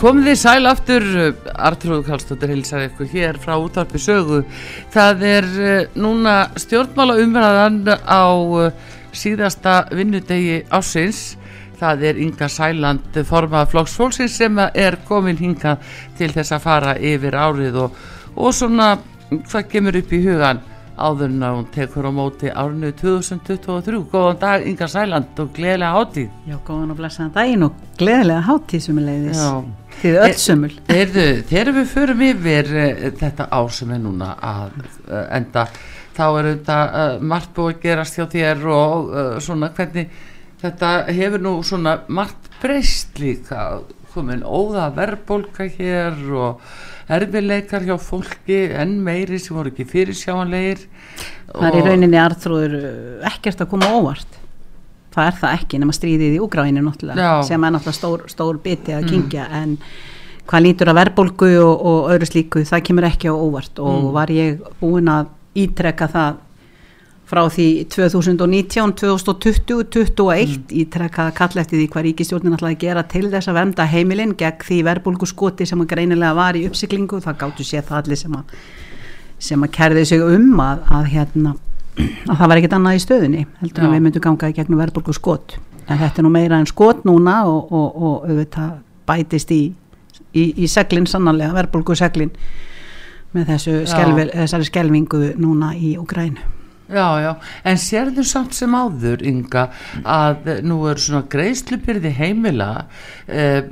[0.00, 1.06] Komið þið sæl aftur,
[1.60, 4.38] Artrúð Kallstóttir hilsar ykkur hér frá útvarpi sögu.
[4.94, 7.76] Það er eh, núna stjórnmála umræðan
[8.08, 8.24] á
[8.64, 11.34] eh, síðasta vinnudegi ásins.
[11.76, 15.76] Það er Inga Sæland, formað flokksfólksins sem er komin hinga
[16.16, 18.02] til þess að fara yfir árið og,
[18.40, 18.94] og svona
[19.36, 20.64] hvað kemur upp í hugan
[21.00, 24.00] áður en að hún tekur á móti árinu 2023.
[24.12, 26.32] Góðan dag Inga Sæland og gleðilega hátíð.
[26.48, 29.40] Já, góðan og blessaðan daginn og gleðilega hátíð sem er leiðis.
[29.40, 29.52] Já.
[30.00, 30.72] Þið er öll sömul.
[30.88, 35.66] Þeirðu, þegar við förum yfir uh, þetta ár sem er núna að uh, enda,
[36.16, 39.10] þá er þetta uh, margt búið að gerast hjá þér og
[39.44, 40.20] svona hvernig
[40.60, 43.80] þetta hefur nú svona margt breyst líka,
[44.12, 46.64] komin óða verðbólka hér og
[47.16, 50.84] erfileikar hjá fólki, enn meiri sem voru ekki fyrirsjáanleir.
[51.50, 52.76] Það er í rauninni arþróður
[53.30, 54.40] ekkert að koma óvart
[55.14, 59.08] það er það ekki nema stríðið í úgráinu sem er náttúrulega stór, stór biti að
[59.10, 59.56] kingja mm.
[59.60, 63.96] en hvað lítur að verbolgu og, og öðru slíku það kemur ekki á óvart og
[63.96, 64.12] mm.
[64.16, 66.38] var ég búin að ítrekka það
[67.30, 70.66] frá því 2019, 2020, 2021 mm.
[70.82, 74.82] ítrekka eftir því hvað ríkistjórnin ætlaði að gera til þess að venda heimilinn gegn því
[74.88, 78.54] verbolgu skoti sem greinilega var í uppsiklingu, það gáttu séð það allir sem að,
[79.38, 81.56] sem að kerði sig um að, að hérna
[82.00, 83.86] að það var ekkit annað í stöðinni heldur Já.
[83.86, 87.04] að við myndum ganga í gegnum verðbólku skot en þetta er nú meira en skot
[87.06, 88.78] núna og, og, og auðvitað
[89.10, 89.62] bætist í,
[90.34, 92.32] í, í seglinn sannarlega verðbólku seglinn
[93.34, 96.58] með þessu skelvel, þessari skelvingu núna í Ukrænu
[96.90, 97.30] Já, já,
[97.62, 99.68] en sérðu samt sem áður ynga
[100.02, 102.68] að nú er svona greiðslupyrði heimila
[103.30, 103.62] eh,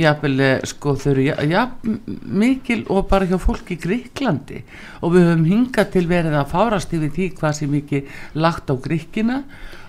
[0.00, 4.62] jafnvel, eh, sko þau eru ja, mikil og bara hjá fólki í Gríklandi
[5.02, 8.04] og við höfum hingað til verið að fárast yfir því hvað sem ekki
[8.40, 9.42] lagt á Gríkina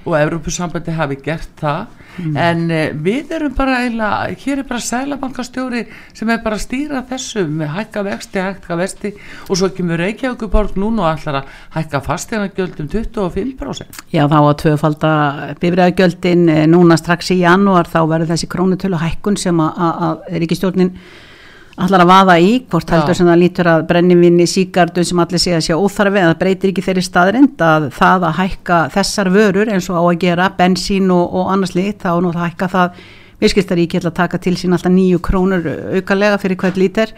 [0.06, 1.80] og Evrópussambandi hafi gert það
[2.22, 2.36] mm.
[2.38, 5.84] en uh, við erum bara eila, hér er bara sælabankastjóri
[6.14, 9.14] sem er bara að stýra þessu með hækka vexti, hækka vesti
[9.50, 15.12] og svo kemur Reykjavíkuborg núna og allar að hækka fastegangjöldum 25% Já þá að tvöfalda
[15.62, 20.94] bifræðagjöldin eh, núna strax í janúar þá verður þessi krónutölu hækkun sem að Ríkistjórnin
[21.76, 25.56] allar að vaða í, hvort heldur sem það lítur að brennivinni, síkardu sem allir sé
[25.58, 29.72] að sé óþarfi en það breytir ekki þeirri staðrind að það að hækka þessar vörur
[29.74, 33.04] eins og á að gera bensín og, og annars lit þá nú það hækka það
[33.44, 37.12] viðskiptaríki að taka til sín alltaf nýju krónur aukalega fyrir hvert lítir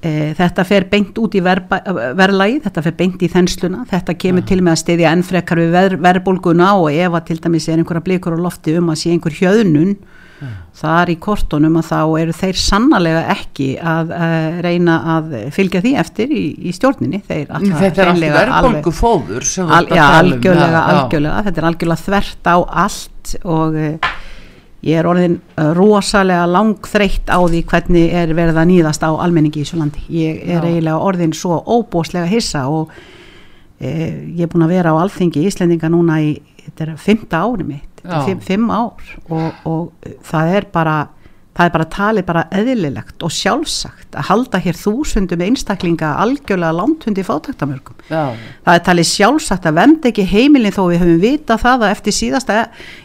[0.00, 3.82] e, þetta fer beint út í verðlagi, þetta fer beint í þensluna.
[3.90, 4.48] Þetta kemur ja.
[4.52, 8.06] til með að stiðja ennfrekar við ver, verðbólguna og ef að til dæmis er einhverja
[8.06, 9.96] blikur á lofti um að sé einhver hjöðnun
[10.40, 10.54] mm.
[10.80, 15.92] þar í kortunum að þá eru þeir sannlega ekki að uh, reyna að fylgja því
[16.02, 21.62] eftir í, í stjórninni þetta er alltaf verðbólgu fóður al, já, um, algjörlega, algjörlega þetta
[21.62, 22.56] er algjörlega þvert á
[22.86, 24.10] allt og uh,
[24.86, 29.62] ég er orðin uh, rosalega langþreytt á því hvernig er verið að nýðast á almenningi
[29.62, 30.68] í þessu landi ég er já.
[30.68, 32.92] eiginlega orðin svo óbóslega hissa og
[33.80, 36.34] ég er búin að vera á alþingi í Íslendinga núna í
[36.70, 40.98] þetta er fymta ári mitt fimm, fimm ár og, og það er bara
[41.60, 47.24] það er bara talið bara eðlilegt og sjálfsagt að halda hér þúsundum einstaklinga algjörlega landhundi
[47.26, 47.98] fátaktamörgum.
[48.08, 52.16] Það er talið sjálfsagt að vend ekki heimilin þó við höfum vita það að eftir
[52.16, 52.58] síðasta,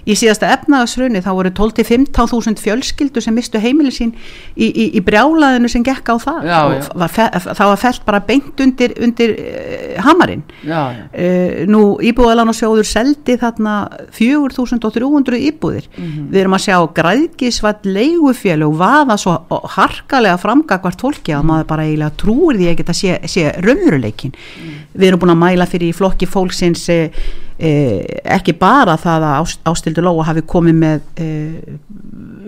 [0.06, 4.14] í síðasta efnaðasrunni þá voru 12-15.000 fjölskyldu sem mistu heimilin sín
[4.54, 8.22] í, í, í brjálaðinu sem gekk á það já, og var það var felt bara
[8.28, 10.46] beint undir, undir uh, hamarinn.
[10.62, 13.76] Uh, nú íbúðalan og sjóður seldi þarna
[14.14, 15.90] 4.300 íbúðir.
[15.98, 16.30] Mm -hmm.
[16.30, 19.36] Við erum að sjá græðgisvall leigu trúfélög vaða svo
[19.76, 21.48] harkalega framgagvart fólki að mm.
[21.50, 24.76] maður bara eiginlega trúir því að sé, sé raunveruleikin mm.
[24.94, 26.90] við erum búin að mæla fyrir í flokki fólksins
[27.58, 28.02] eh,
[28.38, 31.78] ekki bara það að ástildu lóa hafi komið með eh,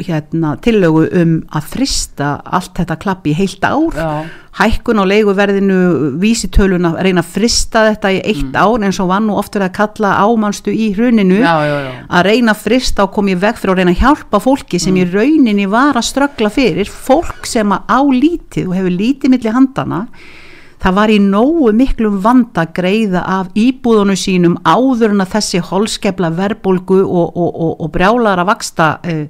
[0.08, 4.12] hérna, tillögu um að frista allt þetta klappi í heilt ár Já
[4.58, 5.78] hækkun á leiguverðinu
[6.22, 8.58] vísitölun að reyna að frista þetta í eitt mm.
[8.58, 11.92] ár eins og var nú oft verið að kalla ámannstu í hruninu já, já, já.
[12.08, 14.96] að reyna að frista og koma í veg fyrir að reyna að hjálpa fólki sem
[14.96, 15.04] mm.
[15.04, 19.58] í rauninni var að ströggla fyrir fólk sem að á lítið og hefur lítið millir
[19.58, 20.02] handana
[20.88, 26.32] það var í nógu miklum vanda greiða af íbúðunum sínum áður en að þessi holskepla
[26.38, 29.26] verbulgu og, og, og, og brjálar að vaksta uh,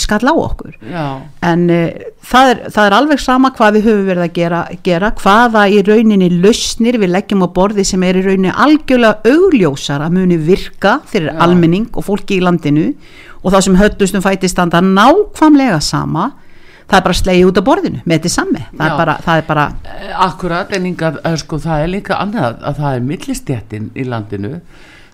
[0.00, 0.76] skall á okkur.
[0.90, 1.06] Já,
[1.48, 5.12] en uh, það, er, það er alveg sama hvað við höfum verið að gera, gera
[5.22, 10.18] hvaða í rauninni lausnir við leggjum á borði sem er í rauninni algjörlega augljósar að
[10.18, 11.38] muni virka fyrir Já.
[11.46, 12.90] almenning og fólki í landinu
[13.40, 16.34] og það sem höllustum fæti standa nákvæmlega sama
[16.88, 18.64] það er bara slegið út á borðinu með þetta sami.
[18.76, 22.18] Það er bara, það er bara Eh, akkurat en líka, eh, sko, það er líka
[22.20, 24.60] annað að það er millistjættin í landinu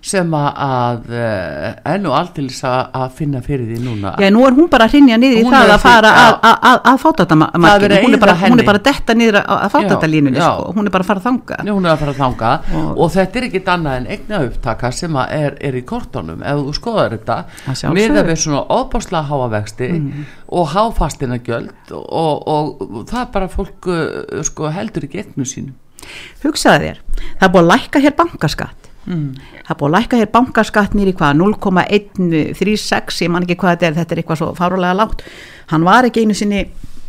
[0.01, 4.13] sem að, að eh, enn og allt til þess að, að finna fyrir því núna.
[4.23, 6.79] Já, nú er hún bara að hrinja niður í það að fara að, að, að,
[6.93, 10.95] að fátatamarkinu, hún, er bara- er að detta niður að, að fátatalínunni, sko, hún er
[10.97, 11.61] bara að fara að þanga.
[11.71, 12.53] Hún er að fara að þanga.
[12.95, 16.63] Og- þetta er ekkit annað en eigna upptaka sem að er, er í kortónum ef
[16.65, 17.39] þú skoðar þetta.
[17.67, 17.99] Að sjálfsögðu.
[18.01, 19.91] miða við svona óbáslega háa vexti
[20.51, 25.77] og háfastina gjöld og, það er bara fólk uh, sko, heldur ekki eignu sínu
[26.43, 27.01] Hugsaði þér,
[27.39, 29.31] það er búið að lækka hér bankaskatt, mm.
[29.69, 33.99] það búið að lækka hér bankaskatt nýri hvað, 0,136, ég man ekki hvað þetta er,
[34.01, 35.19] þetta er eitthvað svo fárulega lágt,
[35.73, 36.61] hann var ekki einu sinni,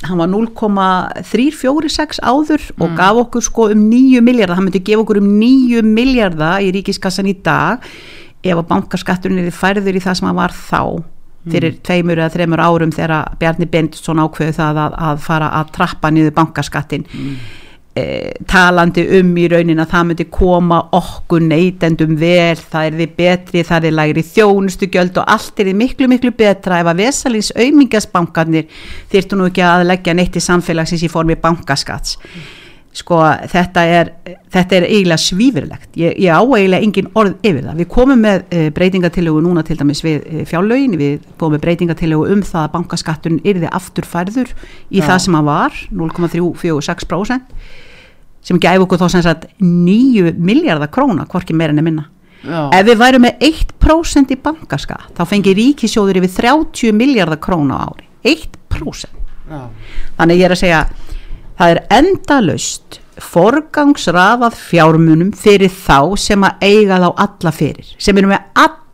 [0.07, 5.21] hann var 0,346 áður og gaf okkur sko um 9 miljardar, hann myndi gefa okkur
[5.21, 7.83] um 9 miljardar í ríkiskassan í dag
[8.41, 10.81] ef að bankaskatturinn er færður í það sem hann var þá
[11.49, 16.11] fyrir tveimur eða þreimur árum þegar Bjarni Bendtsson ákveði það að, að fara að trappa
[16.13, 17.05] niður bankaskattin
[17.97, 18.05] e,
[18.47, 23.65] talandi um í raunin að það myndi koma okkur neytendum vel, það er því betri,
[23.67, 28.81] það er lægri þjónustugjöld og allt er því miklu miklu betra ef að vesalins aumingasbankarnir
[29.11, 32.17] þyrftu nú ekki að leggja neitt í samfélagsins í formi bankaskats
[32.91, 34.09] sko þetta er
[34.51, 37.77] þetta er eiginlega svífurlegt ég, ég á eiginlega engin orð yfir það.
[37.79, 42.35] Við komum með e, breytingatillögu núna til dæmis við e, fjárlögin, við komum með breytingatillögu
[42.35, 45.05] um það að bankaskatturinn yrði afturfærður í Já.
[45.07, 47.55] það sem hann var 0,346%
[48.45, 52.07] sem gæfi okkur þá sem sagt 9 miljardar króna, hvorki meira en minna.
[52.41, 57.77] Já, ef við værum með 1% í bankaskatt þá fengi ríkisjóður yfir 30 miljardar króna
[57.77, 58.07] á ári.
[58.25, 59.21] 1%
[59.51, 59.61] já,
[60.17, 60.81] þannig ég er að segja
[61.59, 68.31] það er endalaust forgangsrafað fjármunum fyrir þá sem að eiga þá alla fyrir sem eru
[68.31, 68.47] með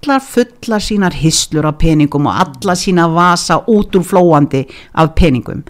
[0.03, 5.63] allar fullar sínar hislur af peningum og alla sína vasa út úr flóandi af peningum.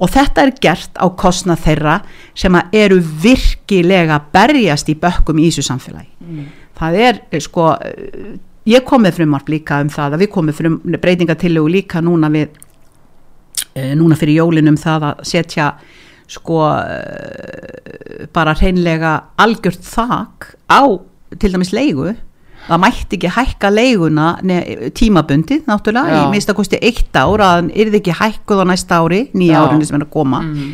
[0.00, 2.00] Og þetta er gert á kostnað þeirra
[2.34, 6.10] sem að eru virkilega berjast í bökkum í þessu samfélagi.
[6.76, 8.36] Það er eh, sko eh,
[8.66, 12.48] ég kom með frumvarp líka um það að við komum frum breytingatillögu líka núna við
[13.74, 15.74] eh, núna fyrir jólinum það að setja
[16.26, 16.58] sko
[18.34, 20.82] bara hreinlega algjört þak á
[21.38, 22.16] til dæmis leigu
[22.66, 24.26] það mætti ekki hækka leiguna
[24.96, 29.00] tímabundið náttúrulega í minnst að kosti eitt ár að hann yrði ekki hækkuð á næsta
[29.02, 30.72] ári nýja árinu sem er að koma mm.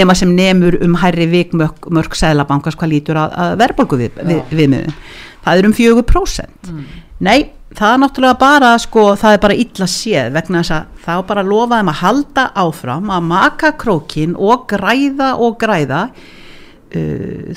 [0.00, 4.40] nema sem nemur um hærri vikmörk mörk sæðlabankars hvað lítur að, að verðbólgu við, við,
[4.54, 5.02] viðmiðum.
[5.44, 6.72] Það er um 4%
[7.24, 7.38] nei,
[7.74, 11.44] það er náttúrulega bara sko, það er bara illa séð vegna þess að er bara
[11.44, 16.06] að lofa þeim að halda áfram að maka krókin og græða og græða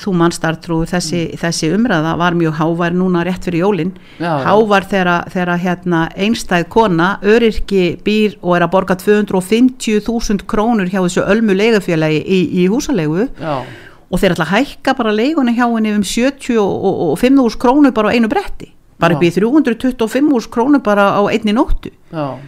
[0.02, 3.92] þú mannstartrúður þessi, þessi umræða var mjög hávær núna rétt fyrir jólin.
[4.18, 4.46] Já, já.
[4.46, 11.26] hávær þegar, hérna, einstæð kona öryrki býr og er að borga 250.000 krónur hjá þessu
[11.26, 13.54] ölmu leigufélagi í, í húsalegu já,
[14.08, 18.30] og þeir ætla að hækka bara leiguna hjá henni um 75.000 krónur bara á einu
[18.30, 18.72] bretti.
[18.98, 21.92] Bara upp í 325.000 krónur bara á einni nóttu.
[22.10, 22.38] Já,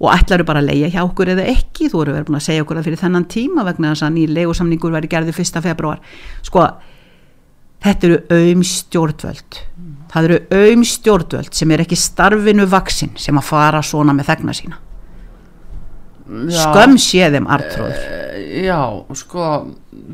[0.00, 1.90] og ætlaru bara að leia hjá okkur eða ekki?
[1.92, 4.34] Þú eru verið búin að segja okkur það fyrir þennan tíma vegna þess að nýr
[4.38, 5.62] leigusamningur verið gerði 1.
[5.66, 6.04] februar
[6.46, 6.66] sko
[7.84, 9.64] þetta eru auðm stjórnvöld.
[10.10, 14.56] Það eru auðm stjórnvöld sem er ekki starfinu vaksin sem að fara svona með þegna
[14.56, 14.80] sína.
[16.30, 16.62] Já.
[16.62, 18.78] skömm sé þeim artróður Eh, Já,
[19.18, 19.46] sko,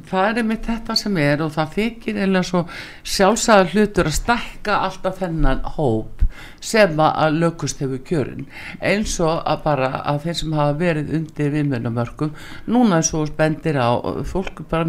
[0.09, 2.63] það er einmitt þetta sem er og það þykir eða svo
[3.07, 6.16] sjálfsæða hlutur að stækka alltaf þennan hóp
[6.61, 8.47] sem að lögust hefur kjörin.
[8.81, 12.35] Eins og að bara að þeir sem hafa verið undir viðmjönamörkum
[12.67, 13.91] núna eins og bendir á
[14.27, 14.89] fólk bara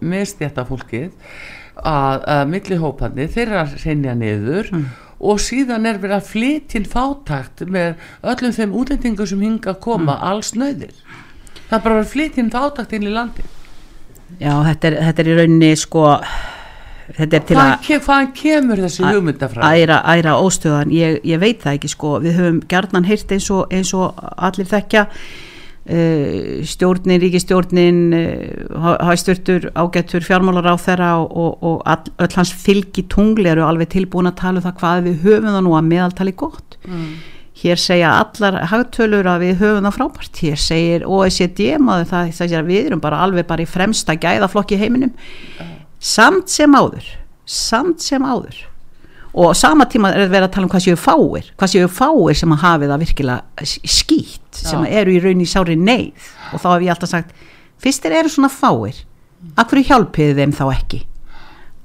[0.00, 1.10] mistjætta fólkið
[1.82, 4.72] að, að milli hópandi þeirra reynja niður
[5.18, 7.96] og síðan er verið að flytja inn fátakt með
[8.32, 10.94] öllum þeim útlendingum sem hinga að koma alls nöðir
[11.68, 13.46] það er bara að vera flytja inn fátakt inn í landi
[14.38, 16.06] já þetta er, þetta er í rauninni sko
[17.16, 21.78] þetta er til að hvaðan kemur þessi hugmyndafræð æra, æra óstöðan, ég, ég veit það
[21.78, 28.02] ekki sko, við höfum gjarnan heyrt eins og, eins og allir þekkja uh, stjórnin, ríkistjórnin
[28.18, 33.64] uh, hæstvirtur ágættur fjármálar á þeirra og, og, og all, öll hans fylgi tungli eru
[33.66, 36.78] alveg tilbúin að tala um það hvað við höfum það nú að meðaltali gott.
[36.88, 37.10] Mm.
[37.58, 42.44] hér segja allar hagtölur að við höfum það frábært, hér segir OECD maður það, það
[42.44, 45.16] segir að við erum bara alveg bara í fremsta gæðaflokki heiminum
[45.98, 47.06] samt sem áður
[47.48, 48.56] samt sem áður.
[49.38, 52.52] Og sama tíma er verið að tala um hvað séu fáir hvað séu fáir sem
[52.52, 54.92] að hafi það virkilega skýtt sem Já.
[55.00, 56.30] eru í raun í sári neyð.
[56.52, 57.44] Og þá hef ég alltaf sagt
[57.78, 59.04] fyrst þeir eru svona fáir
[59.60, 61.02] akkur hjálpiði þeim þá ekki?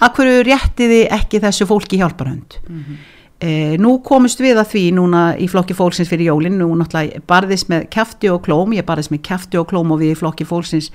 [0.04, 2.58] Akkur réttiði ekki þessu fólki hjálparhund
[3.44, 7.68] Eh, nú komust við að því núna í flokki fólksins fyrir jólin, nú náttúrulega barðist
[7.68, 10.88] með kjafti og klóm, ég barðist með kjafti og klóm og við í flokki fólksins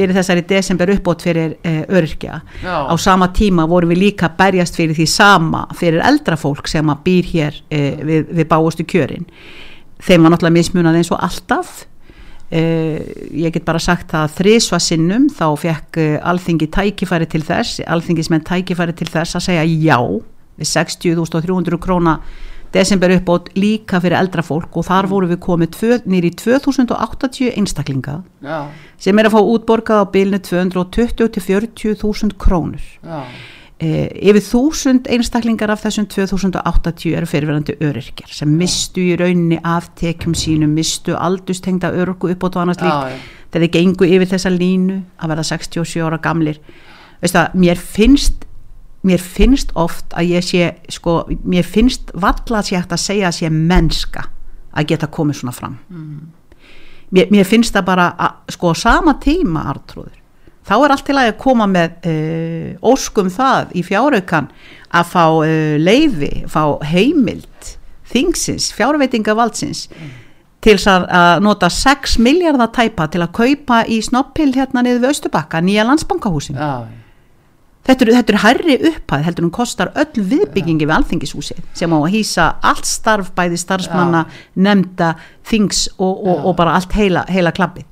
[0.00, 2.40] fyrir þessari desember uppbót fyrir eh, öryrkja.
[2.64, 2.76] Já.
[2.88, 7.04] Á sama tíma vorum við líka berjast fyrir því sama fyrir eldra fólk sem að
[7.04, 9.28] býr hér eh, við, við báustu kjörin.
[10.00, 11.84] Þeim var náttúrulega mismunað eins og alltaf.
[12.50, 13.04] Eh,
[13.44, 18.42] ég get bara sagt að þrísva sinnum þá fekk eh, alþingi tækifæri til þess, alþingismenn
[18.48, 20.00] tækifæri til þess að segja já
[20.58, 22.16] við 60.300 króna
[22.72, 25.78] desember uppbót líka fyrir eldra fólk og þar voru við komið
[26.10, 28.58] nýri 2080 einstaklinga já,
[28.98, 32.84] sem er að fá útborgað á bilinu 220 til 40.000 krónur.
[33.02, 33.24] Já,
[33.80, 39.90] eh, yfir 1000 einstaklingar af þessum 2080 eru fyrirverandi öryrkjar sem mistu í rauninni af
[39.96, 43.18] tekjum sínum, mistu aldustengda örgu upp og annars lík já, já.
[43.50, 46.60] þegar þið gengu yfir þessa línu að verða 67 ára gamlir.
[47.20, 48.46] Veistu að mér finnst
[49.06, 53.30] mér finnst oft að ég sé sko, mér finnst valla að sé hægt að segja
[53.30, 54.26] að sé mennska
[54.70, 55.78] að geta komið svona fram.
[57.10, 60.20] Mér, mér finnst það bara að, sko sama tíma artrúður
[60.70, 64.50] þá er allt til að koma með uh, óskum það í fjáraukan
[64.94, 67.74] að fá uh, leifi fá heimild
[68.10, 69.86] þingsins, fjárveitingavaldsins
[70.60, 75.04] til þess að, að nota 6 miljardar tæpa til að kaupa í snoppil hérna niður
[75.06, 76.86] við Östubakka, nýja landsbankahúsin já,
[77.88, 81.98] þetta eru, þetta eru hærri upphæð heldur hún kostar öll viðbyggingi við alþingishúsið sem á
[82.00, 85.14] að hýsa allt starf bæði starfsmanna, nefnda
[85.50, 87.88] þings og, og, og bara allt heila, heila klappið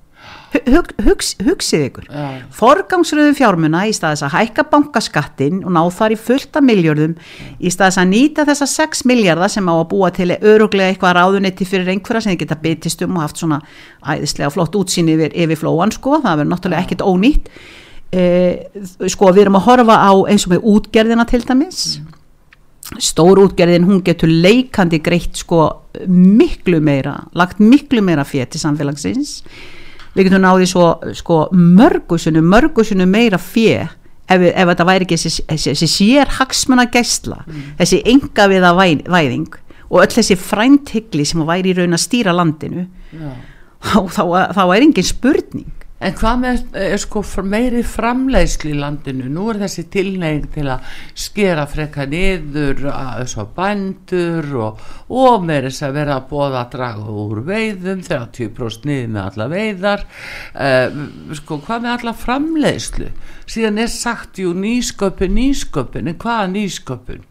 [0.48, 2.04] Hug, hugs, hugsið ykkur.
[2.08, 7.18] Já, forgangsröðu fjármuna í staðis að hækka bankaskattin og ná þar í fullta miljörðum
[7.60, 11.68] í staðis að nýta þessa 6 miljardar sem á að búa til öruglega eitthvað ráðunetti
[11.68, 13.60] fyrir einhverja sem þið geta bitist um og haft svona
[14.00, 17.52] æðislega flott útsýni yfir, yfir flóan sko, það verður náttúrulega ekkert ónýtt
[18.08, 21.82] sko við erum að horfa á eins og með útgerðina til dæmis.
[23.04, 25.66] Stór útgerðin hún getur leikandi greitt sko
[26.08, 29.42] miklu meira lagt miklu meira fyrir til samfélagsins.
[30.16, 35.44] Við getum náði svo sko mörgusinu, mörgusinu meira fjö ef, ef þetta væri ekki þessi,
[35.50, 37.42] þessi, þessi sér hagsmuna gæsla
[37.78, 42.34] þessi enga viða væ, væðing og öll þessi frænthyggli sem væri í raun að stýra
[42.36, 42.88] landinu.
[43.12, 43.30] Já.
[43.84, 44.22] þá, þá,
[44.56, 49.26] þá er engin spurning En hvað með er sko fr- meiri framleiðslu í landinu?
[49.34, 55.86] Nú er þessi tilneying til að skera freka niður að bændur og, og með þess
[55.88, 60.06] að vera að bóða að draga úr veiðum, 30% niður með alla veiðar.
[60.54, 61.02] Uh,
[61.40, 63.10] sko hvað með alla framleiðslu?
[63.48, 67.27] Síðan er sagt jú nýsköpun, nýsköpun, en hvaða nýsköpun?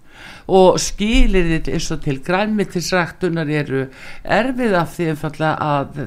[0.48, 3.84] Og skilir þitt eins og til grænmittisræktunar eru
[4.24, 5.40] erfið af því að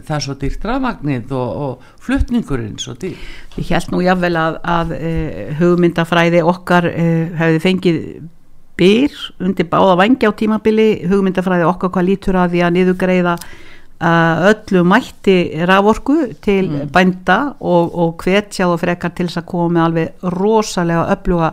[0.06, 4.60] það er svo dýrt rafmagnið og, og flutningurinn svo dýrt Ég held nú jáfnvel að,
[4.64, 7.98] að uh, hugmyndafræði okkar uh, hefði fengið
[8.80, 10.88] byr undir báða vangi á tímabili.
[11.10, 15.36] Hugmyndafræði okkar hvað lítur að því að niðugreiða uh, öllu mætti
[15.68, 21.06] raforku til bænda og, og hvetja og frekar til þess að koma með alveg rosalega
[21.18, 21.52] öfluga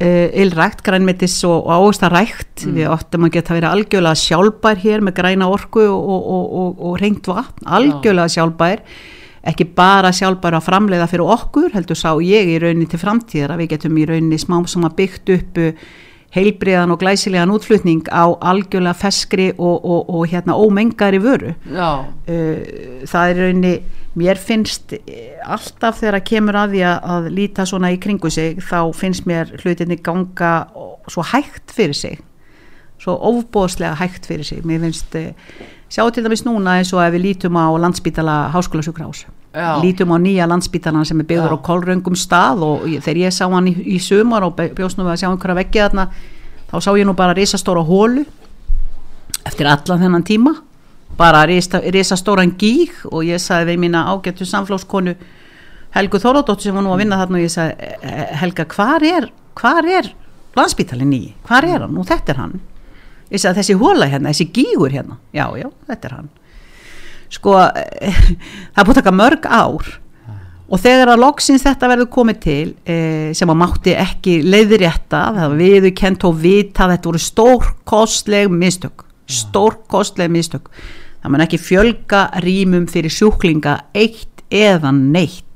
[0.00, 5.48] ylrækt, grænmetis og, og ágstarækt við áttum að geta verið algjörlega sjálfbær hér með græna
[5.52, 8.84] orku og, og, og, og reynt vatn, algjörlega sjálfbær.
[9.50, 13.62] Ekki bara sjálfbær að framleiða fyrir okkur, heldur sá ég í rauninni til framtíðar að
[13.62, 15.60] við getum í rauninni smám sem að byggt upp
[16.34, 21.54] heilbriðan og glæsilegan útflutning á algjörlega feskri og, og, og hérna ómengari vöru.
[21.66, 23.74] Já, uh, það er í rauninni
[24.18, 28.30] mér finnst eh, alltaf þegar að kemur að því að, að líta svona í kringu
[28.32, 30.54] sig þá finnst mér hlutinni ganga
[31.10, 32.18] svo hægt fyrir sig.
[33.00, 34.64] Svo ofbóðslega hægt fyrir sig.
[34.66, 35.14] Mér finnst
[35.90, 39.82] uh, sjá til dæmis núna eins og ef við lítum á landsbítala háskólasjúkrás Já.
[39.82, 43.66] lítum á nýja landsbítalan sem er byggður á kolröngum stað og þegar ég sá hann
[43.66, 46.08] í, í sumar og bjóst nú við að sjá einhverja veggi þarna
[46.70, 48.24] þá sá ég nú bara risastóra hólu
[49.44, 50.54] eftir allan þennan tíma.
[51.18, 55.16] Bara risa, risastóran gíg og ég sagði við mína ágættu samflókskonu
[55.90, 59.02] Helgu Þórodóttur sem var nú að vinna þarna og ég sagði "Eh, eh, Helga hvar
[59.02, 60.14] er, hvar er
[60.54, 62.60] landsbítalinn í, hvar er hann, nú þetta er hann
[63.30, 65.18] þessi hóla hérna, þessi gígur hérna.
[65.36, 66.30] Já, já, þetta er hann.
[67.30, 67.56] Sko,
[68.74, 69.90] það er búið að taka mörg ár.
[70.70, 75.48] Og þegar að loksins þetta verður komið til eh, sem að mátti ekki leiðrétta það
[75.48, 79.02] var viðurkent og vita þetta voru stórkostleg mistök.
[79.26, 80.70] Stórkostleg mistök.
[81.20, 85.49] Það mun ekki fjölga rýmum fyrir sjúklinga eitt eða neitt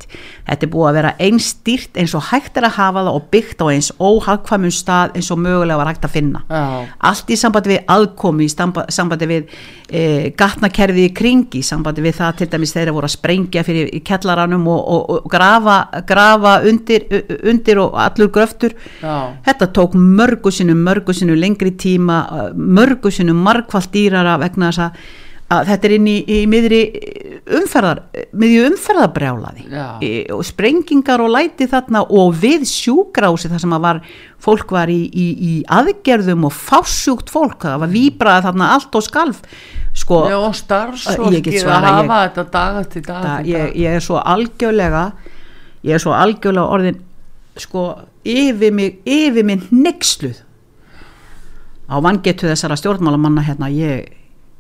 [0.45, 3.29] þetta er búið að vera eins stýrt eins og hægt er að hafa það og
[3.33, 6.65] byggt á eins óhagkvæmum stað eins og mögulega var hægt að finna Já.
[7.11, 8.53] allt í sambandi við aðkomi í
[8.99, 9.57] sambandi við
[9.89, 10.05] e,
[10.37, 14.69] gatnakerfi í kring í sambandi við það til dæmis þeirra voru að sprengja fyrir kellaranum
[14.75, 15.79] og, og, og grafa,
[16.09, 17.09] grafa undir,
[17.43, 19.35] undir og allur gröftur Já.
[19.49, 22.23] þetta tók mörgu sinnum mörgu sinnum lengri tíma
[22.55, 25.05] mörgu sinnum margfald dýrara vegna þess að,
[25.53, 26.81] að þetta er inn í, í miðri
[27.59, 28.01] umferðar
[28.33, 29.87] miðju umferðarbrjálaði Já.
[30.01, 34.01] e, og sprengingar og læti þarna og við sjúgrási þar sem að var
[34.45, 39.05] fólk var í, í, í aðgerðum og fásjúkt fólk það var víbraði þarna allt og
[39.05, 39.43] skalf
[39.95, 43.77] sko, Já, og Ég starfsfólkið að hafa þetta dag eftir dag eftir ég, dag.
[43.85, 45.05] ég er svo algjörlega
[45.85, 47.01] ég er svo algjörlega orðin
[47.61, 47.87] sko
[48.25, 50.41] yfir mig yfir mig nexluð
[51.85, 54.09] á vangetu þessara stjórnmálamanna hérna ég,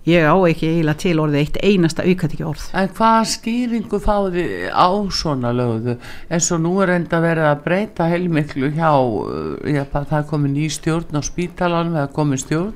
[0.08, 4.46] ég á ekki eiginlega til orðið eitt einasta aukat ekki orð En hvaða skýringu fáði
[4.68, 5.96] á svona lögðu?
[6.28, 10.56] Eins og nú er enda verið að breyta heilmiklu hjá, uh, ég, það er komin
[10.56, 12.74] ný stjórn á spítalanum eða komin stjórn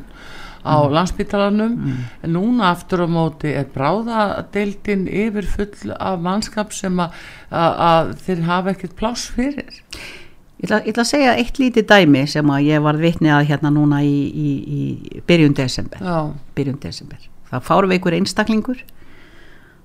[0.68, 1.76] á landspítalanum.
[2.22, 8.74] En núna aftur á móti er bráðadeildin yfir full af mannskap sem að þeir hafa
[8.74, 9.70] ekkert pláss fyrir
[10.58, 13.48] Ég ætla, ég ætla að segja eitt lítið dæmi sem að ég var vitni að
[13.52, 16.02] hérna núna í, í, í byrjun desember.
[16.58, 17.28] Byrjun desember.
[17.48, 18.82] Það fárum við einhver einstaklingur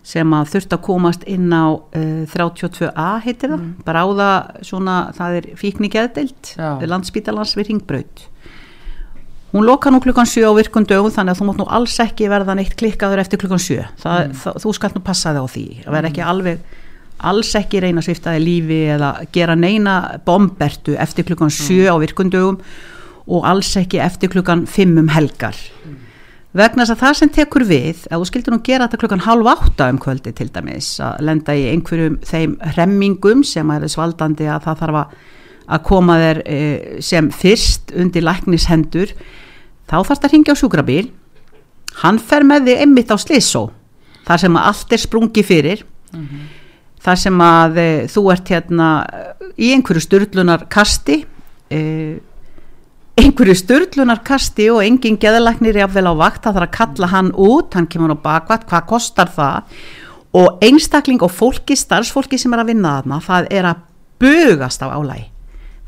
[0.04, 4.30] sem að þurft að komast inn á uh, 32A heitir það, bráða
[4.66, 6.70] svona, það er fíkni geðdeild Já.
[6.92, 8.26] landspítalans við ringbraut
[9.54, 12.28] hún loka nú klukkan 7 á virkun dögum þannig að þú mátt nú alls ekki
[12.32, 15.66] verða neitt klikkaður eftir klukkan 7 það, það, þú skalt nú passa þig á því
[15.86, 16.64] að vera ekki alveg
[17.30, 21.96] alls ekki reyna að svifta þig lífi eða gera neina bombertu eftir klukkan 7 á
[22.02, 22.60] virkundögum
[23.24, 25.58] og alls ekki eftir klukkan 5 um helgar.
[26.54, 29.48] Vegna þess að það sem tekur við ef þú skildir nú gera þetta klukkan halv
[29.50, 34.50] átta um kvöldi til dæmis að lenda í einhverjum þeim hremmingum sem er þess valdandi
[34.52, 35.16] að það þarf að
[35.74, 36.58] að koma þér e,
[37.04, 39.14] sem fyrst undir læknishendur
[39.88, 41.06] þá þarfst að ringja á sjúkrabíl.
[42.04, 43.64] Hann fer með þig einmitt á slissó
[44.28, 45.86] þar sem að allt er sprungi fyrir
[47.04, 48.90] þar sem að e, þú ert hérna
[49.60, 51.20] í einhverju styrlunar kasti
[51.70, 51.82] e,
[53.20, 57.78] einhverju styrlunar kasti og engin geðalagnir jafnvel á vakt, það þarf að kalla hann út
[57.78, 59.80] hann kemur á bakvætt, hvað kostar það?
[60.34, 63.84] Og einstakling og fólki starfsfólki sem er að vinna þarna það er að
[64.24, 65.28] bugast af álægi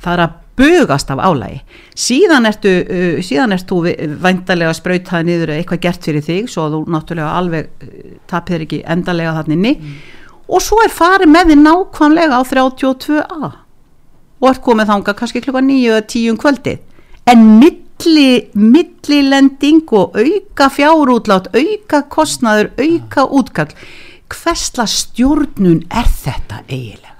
[0.04, 1.64] það er að bugast af álægi
[1.98, 3.80] síðan ertu, uh, síðan ertu
[4.22, 7.90] væntalega sprautaði niður eitthvað gert fyrir þig svo þú náttúrulega alveg
[8.30, 9.74] tapir ekki endalega þannig inni
[10.46, 13.52] og svo er farið með þið nákvæmlega á 32a
[14.42, 16.82] og ert komið þanga kannski klukka 9 eða 10 um kvöldið.
[17.32, 23.72] En milli, millilending og auka fjárútlát auka kostnaður, auka útkall
[24.30, 27.16] hversla stjórnun er þetta eiginlega?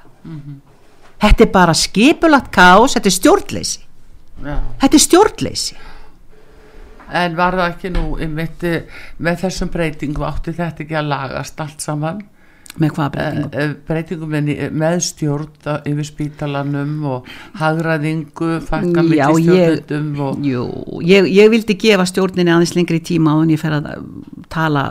[1.22, 3.82] Þetta er bara skipulagt kaos, þetta er stjórnleysi.
[4.46, 4.56] Já.
[4.82, 5.78] Þetta er stjórnleysi.
[7.16, 11.62] En var það ekki nú einmitt eh, með þessum breytingu átti þetta ekki að lagast
[11.62, 12.24] allt saman
[12.82, 13.50] með hvaða breytingum?
[13.52, 17.30] Eh, eh, breytingum með, með stjórn yfir spítalanum og
[17.62, 20.64] hagraðingu mikið ég- stjórnundum og Jú,
[21.08, 23.92] ég, ég vildi gefa stjórninni aðeins lengri tíma og ég fer að
[24.50, 24.88] tala,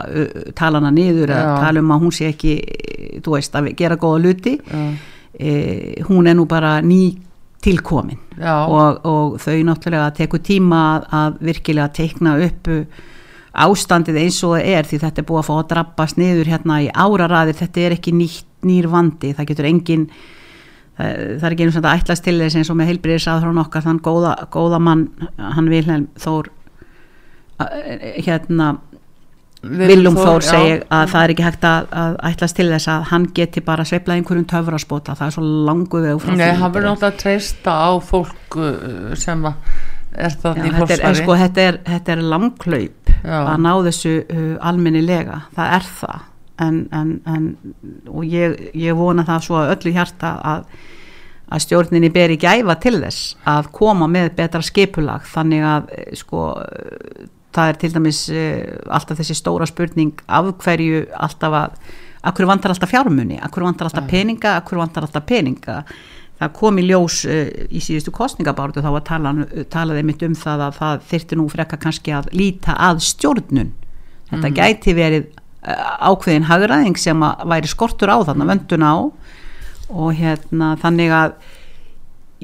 [0.55, 2.55] tala hana niður að tala um að hún sé ekki
[3.21, 4.85] þú veist, að gera góða luti já,
[5.39, 7.17] e, hún er nú bara ný
[7.65, 8.19] tilkomin.
[8.69, 12.83] Og, og þau náttúrulega tekur tíma að, virkilega teikna upp uh,
[13.65, 16.79] ástandið eins og það er því þetta er búið að fá að drabbast niður hérna
[16.83, 20.07] í áraraðir, þetta er ekki nýtt nýr vandi, það getur engin
[20.97, 23.85] það, er ekki einu svona að ætlast til þess eins og með heilbriðis aðhrón okkar.
[23.85, 26.51] Þann góða, góða mann, hann Vilhelm Þór
[28.25, 28.75] hérna
[29.65, 30.49] Viljum Þór já.
[30.51, 33.85] segir að það er ekki hægt að, að ætlast til þess að hann geti bara
[33.87, 37.73] sveiflað einhverjum töfraspota, það er svo langu veg frá Nei, hann verður náttúrulega að treysta
[37.73, 39.79] á fólk uh, sem að
[40.15, 43.37] er Já, það í þetta, er, sko, þetta, er, þetta er langklaup Já.
[43.41, 46.25] að ná þessu uh, almennilega, það er það.
[46.63, 47.47] En, en, en
[48.07, 50.69] og ég, ég vona það svo að öllu hjarta að,
[51.51, 55.27] að stjórninni beri gæfa til þess að koma með betra skipulag.
[55.33, 56.45] Þannig að eh, sko
[57.55, 61.79] það er til dæmis uh, alltaf þessi stóra spurning af hverju alltaf að
[62.25, 64.55] akkur vantar alltaf fjármunni, akkur vantar alltaf peninga?
[64.61, 65.81] Akkur vantar alltaf peninga
[66.41, 70.67] það kom í ljós uh, í síðustu kostningabáratu þá var talan, talaði mitt um það
[70.67, 73.73] að það þyrfti nú frekka kannski að líta að stjórnun.
[74.31, 78.95] Þetta gæti verið uh, ákveðin hagraðing sem að væri skortur á þarna vöndun á.
[79.85, 81.37] Og hérna þannig að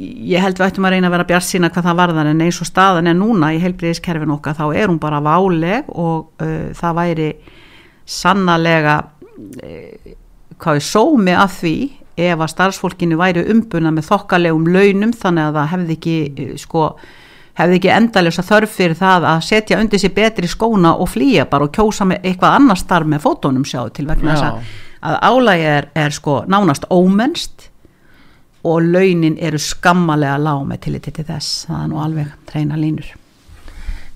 [0.01, 2.59] ég held við ættum að reyna að vera bjart sína hvað það varðar en eins
[2.63, 6.97] og staðan er núna í heilbriðiskerfin okkar þá er hún bara váleg og uh, það
[7.01, 7.29] væri
[8.07, 10.13] sannarlega uh,
[10.61, 11.75] hvað er sómi að því
[12.17, 16.85] ef að starfsfólkinu væri umbuna með þokkalegum launum þannig að það hefði ekki eh, sko,
[17.59, 21.67] hefði ekki endaljósa þörf fyrir það að setja undir sér betri skóna og flýja bara
[21.67, 24.71] og kjósa með eitthvað annar starf með fótónum sjáu til vegna þess að,
[25.01, 27.67] að álægi er, er sko nánast ómennst
[28.63, 31.65] og launin eru skammalega lág með tilliti til þess.
[31.65, 33.07] Það er nú alveg treyna línur.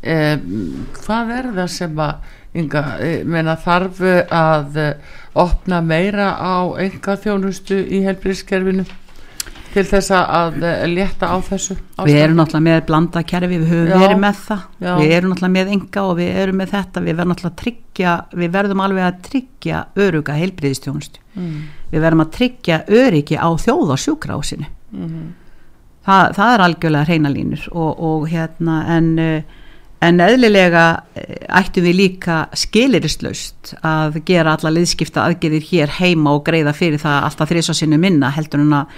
[0.06, 0.36] Eh,
[1.00, 2.82] Hvað er það sem að Inga,
[3.28, 4.00] meina þarf
[4.32, 4.78] að
[5.36, 8.86] opna meira á enga þjónustu í helbriðskerfinu
[9.76, 12.08] til þess að leta á þessu ástæðan.
[12.08, 13.98] Við erum náttúrulega með blanda kerfi, við höfum Já.
[14.06, 14.92] verið með það Já.
[15.02, 18.14] við erum náttúrulega með enga og við erum með þetta við verðum náttúrulega að tryggja
[18.42, 21.58] við verðum alveg að tryggja öruga helbriðstjónustu mm.
[21.92, 25.28] við verðum að tryggja öryggi á þjóðarsjúkrásinu mm.
[26.06, 29.08] Þa, það er algjörlega hreinalínur og, og hérna en
[30.04, 36.44] en eðlilega eh, ættum við líka skilirislaust að gera alla liðskipta aðgerðir hér heima og
[36.48, 38.98] greiða fyrir það alltaf þrísasinu minna heldur en að,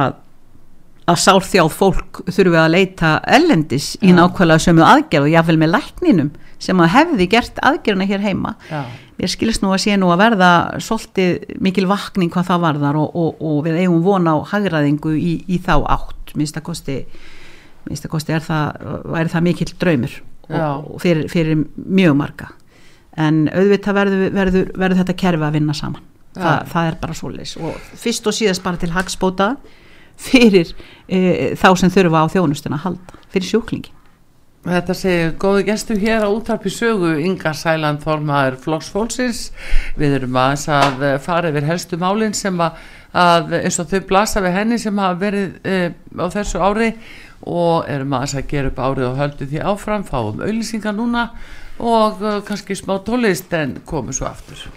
[0.00, 0.14] að,
[1.10, 6.32] að sálþjáð fólk þurfum að leita ellendis í nákvæmlega sömu aðgerð og jáfnvel með lækninum
[6.60, 8.54] sem að hefði gert aðgerðina hér heima.
[8.68, 8.84] Já.
[9.20, 10.50] ég skilist nú að sé nú að verða
[10.80, 15.34] svolítið mikil vakning hvað það varðar og, og, og við eigum vona á hagraðingu í,
[15.48, 16.34] í þá átt.
[16.36, 16.98] Minnst að kosti
[17.88, 18.82] minnst að kosti er það,
[19.16, 20.18] er það mikill draumur
[20.50, 22.50] og, og fyrir, fyrir mjög marga.
[23.20, 26.06] En auðvitað verður, verður, verður þetta kerfi að vinna saman.
[26.30, 29.48] Þa, það er bara svoleis og fyrst og síðast bara til hagspóta
[30.20, 30.68] fyrir
[31.10, 33.96] e, þá sem þurfa á þjónustuna að halda fyrir sjúklingi
[34.60, 39.46] Þetta segir góði gestur hér á útvarpi sögu Inga Sæland Þormaður Flóksfólksins
[39.98, 42.76] við erum aðeins að fara yfir helstu málinn sem að,
[43.16, 45.78] að eins og þau blasa við henni sem hafa verið e,
[46.20, 46.90] á þessu ári
[47.46, 51.30] og erum aðeins að gera upp árið og höldu því áfram, fáum auðlýsingar núna
[51.80, 54.68] og uh, kannski smá tólist en komum svo aftur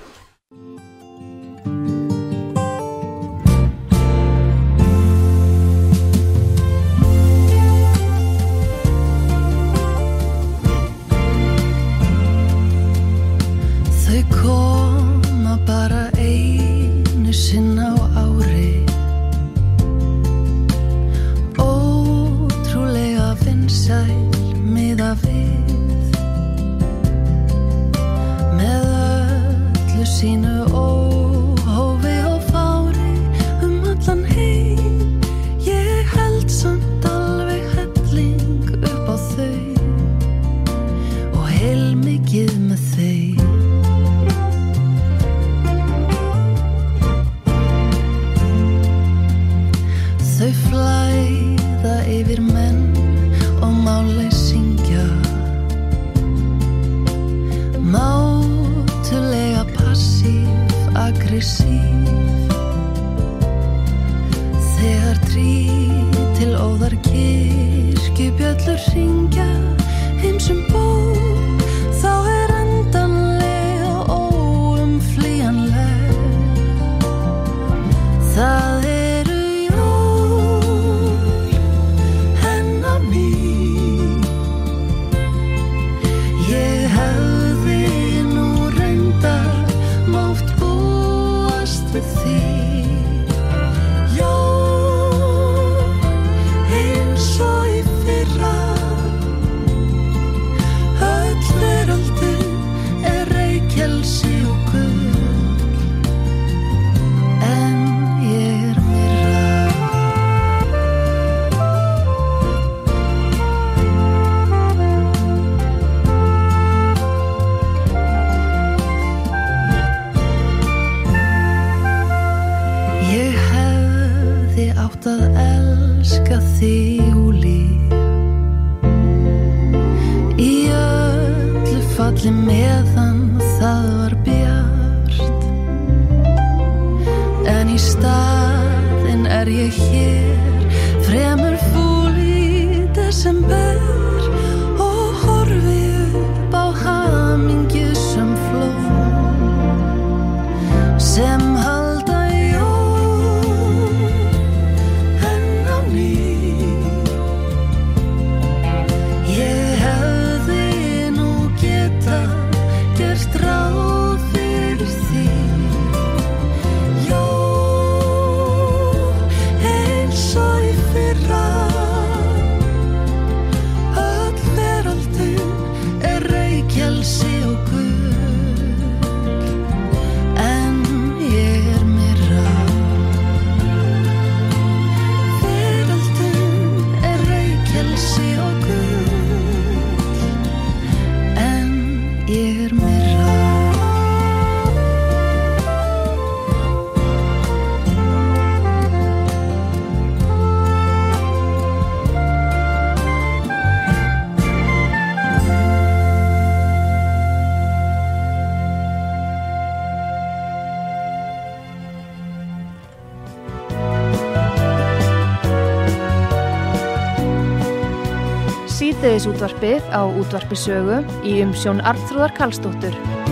[219.13, 220.95] síðdeðis útvarpið á útvarpisögu
[221.29, 223.22] í umsjón Arnþróðar Karlsdóttur.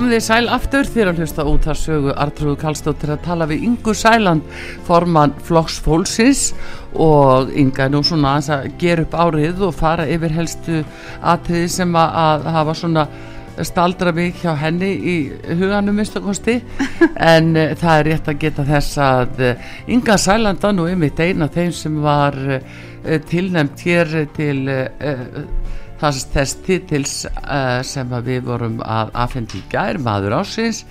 [0.00, 0.86] Komið þið sæl aftur.
[0.88, 4.54] Þér að hlusta út að sögu Artrúðu Kallstóttir að tala við Ingu Sæland
[4.86, 6.40] forman Flokks Fólksins.
[6.96, 10.80] Og Inga er nú svona að gera upp árið og fara yfir helstu
[11.20, 13.04] atriði sem að hafa svona
[13.68, 15.18] staldra mig hjá henni í
[15.50, 16.62] huganum minnstakosti.
[17.34, 21.20] En uh, það er rétt að geta þess að uh, Inga Sælanda nú er mitt
[21.20, 24.64] eina þeim sem var uh, tilnæmt hér til
[26.00, 30.84] þess, þess titils uh, sem við vorum að aðfendi í gær, maður ásins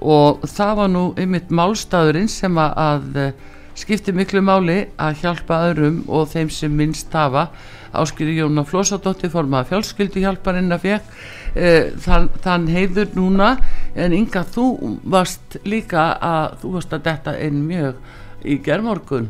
[0.00, 5.60] og það var nú ymitt málstæðurinn sem að, að uh, skipti miklu máli að hjálpa
[5.70, 7.48] öðrum og þeim sem minnst hafa.
[7.90, 13.52] Áskýri Jóna Flósadóttir formað fjálskyldu hjálparinn að fekk uh, þann, þann heiður núna.
[13.98, 18.00] En Inga þú varst líka að þú varst að detta einn mjög
[18.46, 19.28] í gerðmorgun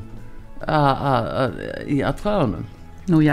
[1.88, 2.02] í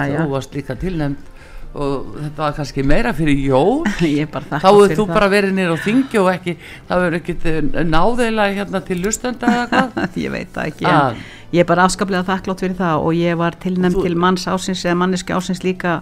[0.08, 1.37] já Þú varst líka tilnæmt
[1.78, 3.82] og þetta var kannski meira fyrir jól.
[3.94, 6.58] Þá hefur þú bara verið nýra á þingi og ekki,
[6.90, 10.08] það verður ekki náðeila hérna til lustenda eða hvað?
[10.26, 13.56] Ég veit það ekki, en ég er bara afskaplega þakklátt fyrir það og ég var
[13.62, 16.02] tilnæmt til manns ásins eða manneski ásins líka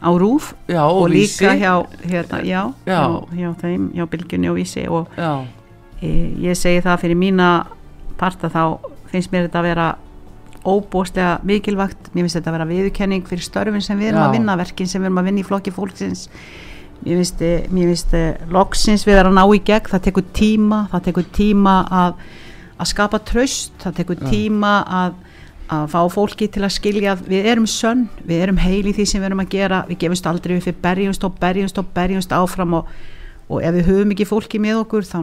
[0.00, 3.00] á Rúf já, og, og líka hjá hérna, já, já.
[3.36, 5.12] Hjá, þeim, hjá Bilgjunni og Vísi og
[6.00, 7.50] e, ég segi það fyrir mína
[8.18, 8.80] parta þá
[9.12, 9.88] finnst mér þetta að vera
[10.66, 12.10] óbúslega mikilvægt.
[12.14, 14.26] Mér finnst þetta að vera viðkenning fyrir störfin sem við erum Já.
[14.28, 16.26] að vinna, verkin sem við erum að vinna í flokki fólksins.
[17.00, 17.42] Mér finnst,
[17.72, 18.14] mér finnst
[18.52, 22.22] loksins við erum að ná í gegn, það tekur tíma það tekur tíma að
[22.80, 25.16] að skapa tröst, það tekur tíma að,
[25.72, 29.06] að fá fólki til að skilja að við erum sönn, við erum heil í því
[29.08, 32.36] sem við erum að gera, við gefumst aldrei við fyrir berjumst og berjumst og berjumst
[32.36, 32.94] áfram og
[33.50, 35.16] og ef við höfum ekki fólki með okkur þá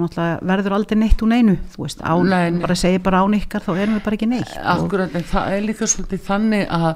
[0.43, 1.55] verður aldrei neitt úr neinu.
[1.71, 4.51] Þú veist, án, Nei, bara segja bara án ykkar þá erum við bara ekki neitt.
[4.51, 6.87] Og, Akkurat, en það er líka svolítið þannig að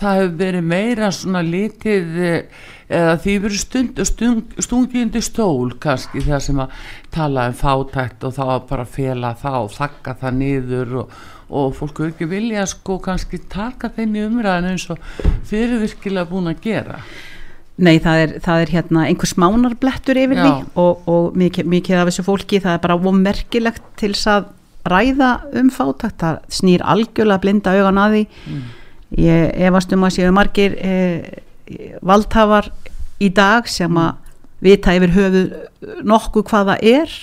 [0.00, 6.24] það hefur verið meira svona litið eh, eða því verið stund, stung, stungindi stól kannski
[6.24, 6.78] þegar sem að
[7.14, 11.18] tala um fátækt og þá bara fela það og þakka það niður og,
[11.60, 14.98] og fólk er ekki vilja sko kannski taka þenni umræðin eins og
[15.46, 16.98] þeir eru virkilega búin að gera
[17.80, 20.50] Nei, það er, það er hérna einhver smánarblettur yfir því
[20.82, 24.48] og, og mikið, mikið af þessu fólki það er bara vomerkilegt til þess að
[24.90, 28.62] ræða um fátækt, það snýr algjörlega blinda augan að því Mm.
[29.18, 31.40] ég efast um að séu margir eh,
[32.02, 32.68] valdhafar
[33.20, 34.14] í dag sem að
[34.62, 35.42] vita yfir höfu
[36.04, 37.16] nokkuð hvað það er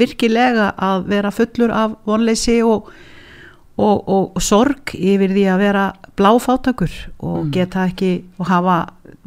[0.00, 2.90] virkilega að vera fullur af vonleysi og,
[3.80, 5.86] og, og, og sorg yfir því að vera
[6.18, 7.50] bláfátakur og Mm.
[7.54, 8.78] geta ekki og hafa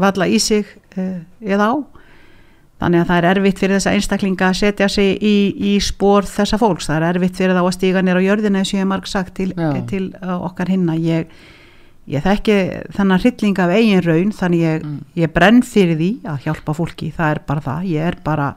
[0.03, 1.73] valla í sig uh, eða á.
[2.83, 6.57] Þannig að það er erfitt fyrir þessa einstaklinga að setja sig í, í spór þessa
[6.59, 8.89] fólks, það er erfitt fyrir þá að stíga nér á jörðina eins og ég hef
[8.91, 9.69] marg sagt til, Já.
[9.87, 10.97] til uh, okkar hinna.
[10.99, 11.29] Ég,
[12.11, 12.57] ég þekki
[12.97, 14.97] þennan hrylling af eigin raun þannig ég, Mm.
[15.15, 17.85] ég brenn fyrir því að hjálpa fólki, það er bara það.
[17.93, 18.49] Ég er bara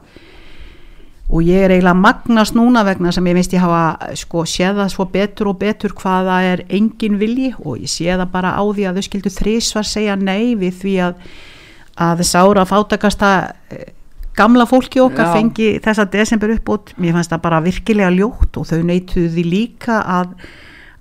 [1.27, 4.93] og ég er eiginlega magnast núna vegna sem ég finnst ég hafa sko séð það
[4.93, 7.51] svo betur og betur hvaða er engin vilji.
[7.65, 10.95] Og ég sé það bara á því að þau skildu þrísvar segja nei við því
[11.09, 11.21] að
[11.97, 13.29] að sára fátakasta
[13.73, 13.89] eh,
[14.37, 15.33] gamla fólki okkar Já.
[15.33, 19.97] fengi þessa desember uppbútt, mér fannst það bara virkilega ljótt og þau neituðu því líka
[20.05, 20.35] að,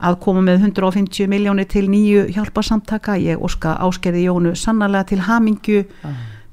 [0.00, 3.18] að koma með 150 miljónir til nýju hjálparsamtaka.
[3.20, 5.84] Ég óska áskerði Jónu sannarlega til hamingju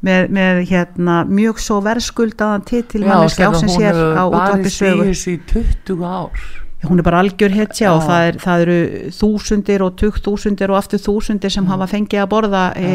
[0.03, 5.05] með, með hérna mjög svo verðskuldaðan titil manneski ásins hér á útvarpi sögu.
[5.05, 5.39] barist í þessu í
[5.87, 6.43] 20 ár.
[6.83, 8.07] Hún er bara algjör hetja og Já.
[8.09, 8.77] það, er, það eru
[9.15, 12.89] þúsundir og tugt-þúsundir og aftur þúsundir sem hafa fengið að borða e,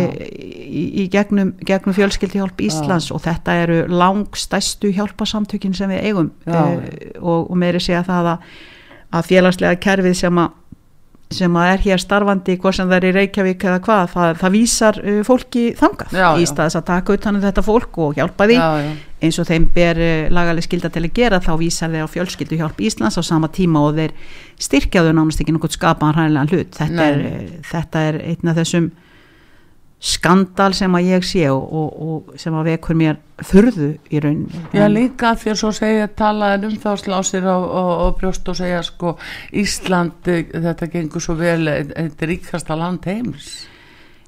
[0.69, 6.61] í, í gegnum, gegnum fjölskyldihjálp Íslands og þetta eru langstæstu hjálpasamtökin sem við eigum Já.
[6.69, 8.53] e, og, og meiri segja það að,
[9.17, 10.58] að félagslega kerfið sem að
[11.35, 14.55] sem að er hér starfandi hvort sem það er í Reykjavík eða hvað það, það
[14.55, 16.15] vísar uh, fólki þangað.
[16.17, 18.57] Já, í staðis að taka utan um þetta fólk og hjálpa því.
[18.57, 19.19] Já, já.
[19.29, 22.61] eins og þeim ber uh, lagaleg skilda til að gera þá vísar þeir á fjölskyldu
[22.63, 24.17] hjálp Íslands á sama tíma og þeir
[24.69, 26.81] styrkjaðu nánast ekki nokkuð skapaðan hrænilega hlut.
[26.81, 28.89] Þetta er, uh, þetta er einn af þessum
[29.99, 33.17] skandal sem að ég sé og, og, og sem að vekur mér
[33.49, 34.61] þurðu í rauninni.
[34.75, 37.67] Já líka því að svo segja talaðin um þá slásir og,
[38.07, 39.17] og brjóst og segja sko
[39.59, 43.67] Ísland þetta gengur svo vel er ríkasta land heims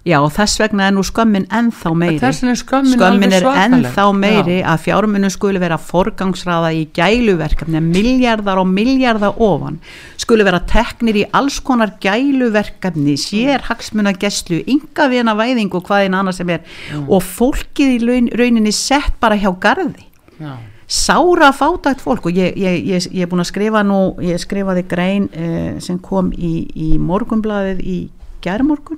[0.01, 4.55] Já og þess vegna er nú skömmin ennþá meiri er skömmin, skömmin er ennþá meiri
[4.63, 4.71] Já.
[4.73, 9.77] að fjármunum skuli vera forgangsraða í gæluverkefni miljardar og miljardar ofan
[10.17, 16.17] skuli vera teknir í alls konar gæluverkefni sér hagsmuna gæslu, ynga vina væðing og hvaðin
[16.17, 17.03] annað sem er mm.
[17.13, 20.07] og fólkið í laun, rauninni sett bara hjá gardi
[20.41, 20.55] Já.
[20.89, 24.87] sára fátækt fólk og ég, ég, ég, ég er búin að skrifa nú ég skrifaði
[24.89, 27.99] grein eh, sem kom í, í morgunbladið í
[28.41, 28.97] gerðmorgun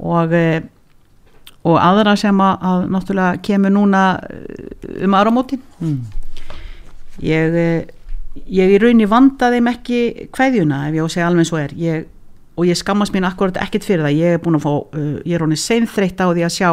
[0.00, 0.60] og, eh,
[1.68, 5.62] og aðra sem að, að náttúrulega kemur núna eh, um áramótin.
[5.80, 6.00] Mm.
[7.20, 7.96] ég eh,
[8.46, 10.00] ég í raunni vanda þeim ekki
[10.34, 11.76] hvaðjuna ef ég á að segja alveg svo er.
[11.78, 12.08] Ég,
[12.56, 14.18] og ég skammast mín akkurat ekkert fyrir það.
[14.20, 16.70] Ég er búin að fá, uh, ég er honið seinþreytt á því að sjá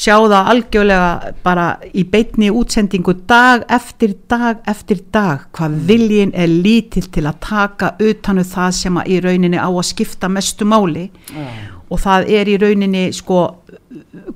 [0.00, 5.82] sjá það algjörlega bara í beitni útsendingu dag eftir dag eftir dag hvað mm.
[5.90, 9.84] viljin er lítill til að taka utanu um það sem að í rauninni á að
[9.90, 11.10] skipta mestu máli.
[11.34, 13.42] Mm og það er í rauninni sko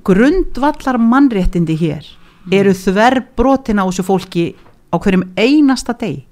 [0.05, 2.55] grundvallar mannréttindi hér mm.
[2.55, 4.45] eru þver brotin á þessu fólki
[4.91, 6.23] á hverjum einasta deg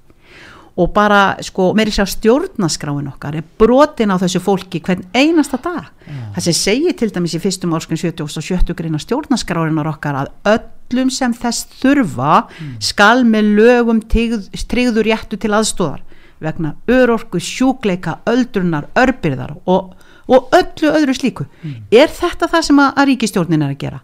[0.74, 5.86] og bara sko þess að stjórnaskráin okkar er brotin á þessu fólki hvern einasta dag
[6.08, 6.32] yeah.
[6.34, 10.32] það sem segir til dæmis í fyrstum árskan 70 og 70 greina stjórnaskráinar okkar að
[10.56, 12.74] öllum sem þess þurfa mm.
[12.82, 16.02] skal með lögum tryggður réttu til aðstóðar
[16.42, 19.94] vegna örorku, sjúkleika, öldrunar, örbyrðar og
[20.28, 21.76] og öllu öðru slíku mm.
[21.92, 24.00] er þetta það sem að, ríkistjórnin er að gera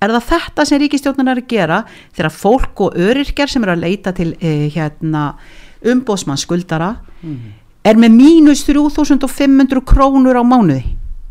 [0.00, 1.80] er það þetta sem ríkistjórnin er að gera
[2.16, 5.34] þegar fólk og öryrkjar sem eru að leita til eh, hérna,
[5.84, 7.36] umbósmann skuldara mm.
[7.88, 10.84] er með mínus 3500 krónur á mánuði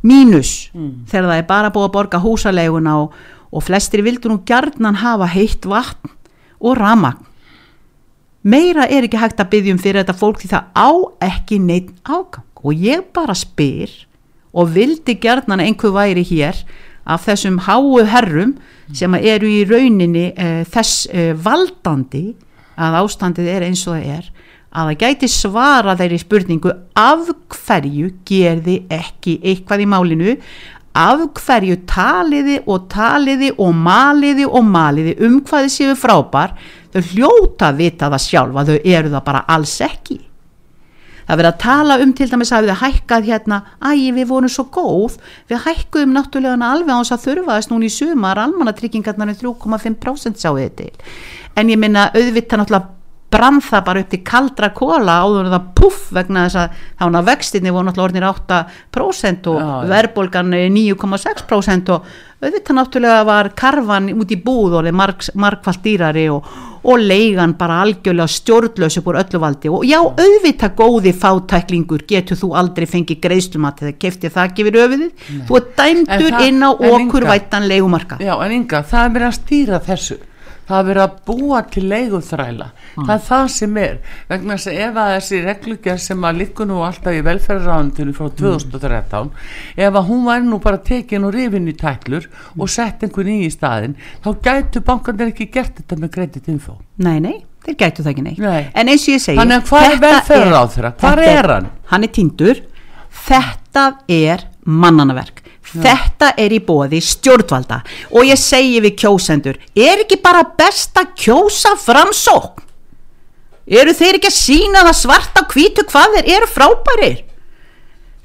[0.05, 1.09] mínus mm.
[1.09, 3.17] þegar það er bara búið að borga húsaleguna og,
[3.51, 6.13] og flestir vildur nú gjarnan hafa heitt vatn
[6.59, 7.25] og ramagn
[8.43, 10.89] meira er ekki hægt að byggjum fyrir þetta fólk því það á
[11.27, 13.91] ekki neitt ágang og ég bara spyr
[14.53, 16.57] og vildi gerðnan einhver væri hér
[17.09, 18.55] af þessum háu herrum
[18.93, 22.33] sem eru í rauninni uh, þess uh, valdandi
[22.79, 24.29] að ástandið er eins og það er
[24.69, 30.35] að það gæti svara þeirri spurningu af hverju gerði ekki eitthvað í málinu?
[30.99, 36.55] Af hverju taliði og taliði og maliði og maliði um hvaði séu frábær?
[36.93, 40.19] Þau hljóta vita það sjálfa þau eru það bara alls ekki
[41.29, 44.65] það verið að tala um til dæmis að við hækkað hérna, æg við vorum svo
[44.73, 45.17] góð.
[45.49, 48.41] Við hækkuðum náttúrulega alveg á þess að þurfaðist núni í sumar.
[48.45, 50.93] Almannatryggingarnar er 3,5% sá þið til.
[51.59, 52.95] En ég minna auðvitað náttúrulega
[53.29, 57.19] brann það bara upp til kaldra kóla áður en það puff vegna þess að þá
[57.27, 62.09] vextinni voru náttúrulega orðinir 8% og verðbólgan 9,6% og
[62.39, 66.47] auðvitað náttúrulega var karfan út í búð og marg, margfald dýrari og,
[66.83, 69.71] og leigan bara algjörlega stjórnlaus upp úr öllu valdi.
[69.73, 75.27] Og já auðvitað góði fátæklingur getur þú aldrei fengið greiðslumat eða keftið það gefur öfiðið
[75.49, 79.39] þú er dæmdur inn á okkur vætan leigumarka Já en ynga það er verið að
[79.41, 80.19] stýra þessu
[80.69, 83.03] það er verið að búa til leiguþræla mm.
[83.07, 83.97] það er það sem er
[84.29, 88.29] vegna þess að ef að þessi reglugjær sem að líku nú alltaf í velferðarráðundinu frá
[88.41, 89.51] 2013 mm.
[89.87, 92.61] ef að hún væri nú bara tekin og rifin í tæklur mm.
[92.61, 97.17] og sett einhvern í í staðin þá gætu bankanir ekki gert þetta með kreditinfo Nei,
[97.23, 98.63] nei, þeir gætu það ekki nei, nei.
[98.73, 100.93] en eins og ég segi Þannig að hvað er velferðarráð þeirra?
[100.99, 101.69] Hvað er hann?
[101.89, 102.63] Hann er tindur
[103.19, 105.38] Þetta er mannanaverk
[105.69, 111.13] Þetta er í bóði stjórnvalda og ég segi við kjósendur, er ekki bara best að
[111.19, 112.63] kjósa framsók?
[113.69, 117.19] Eru þeir ekki að sína það svarta kvítu hvað þeir eru frábærir?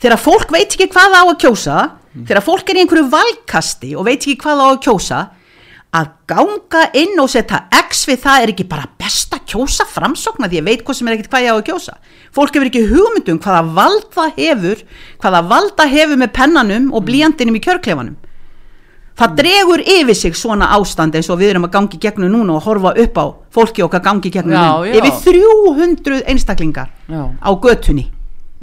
[0.01, 1.79] Þegar fólk veit ekki hvað á að kjósa,
[2.25, 5.21] þegar fólk er í einhverju valkasti og veit ekki hvað á að kjósa,
[5.95, 10.61] að ganga inn og setja x við það er ekki bara besta kjósa framsókna því
[10.61, 11.97] ég veit hvað sem er ekkert hvað ég á að kjósa.
[12.35, 14.85] Fólk hefur ekki hugmyndum hvaða vald það hefur
[15.23, 18.17] hvaða vald það hefur með pennanum og blíjandinum í kjörklefanum
[19.19, 19.37] það mm.
[19.39, 22.95] dregur yfir sig svona ástand eins og við erum að gangi gegnum núna og horfa
[23.05, 24.99] upp á fólki okkar gangi gegnum já, já.
[24.99, 27.23] yfir 300 einstaklingar já.
[27.31, 28.11] á götunni.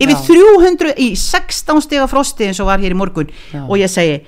[0.02, 3.30] Yfir 300 í 16 steg af frosti eins og var hér í morgun.
[3.68, 4.24] Og ég segi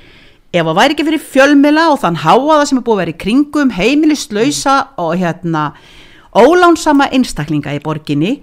[0.54, 3.22] ef það væri ekki fyrir fjölmila og þann háaða sem er búið að vera í
[3.24, 5.72] kringum heimilislausa og hérna
[6.38, 8.36] ólánsama einstaklinga í borginni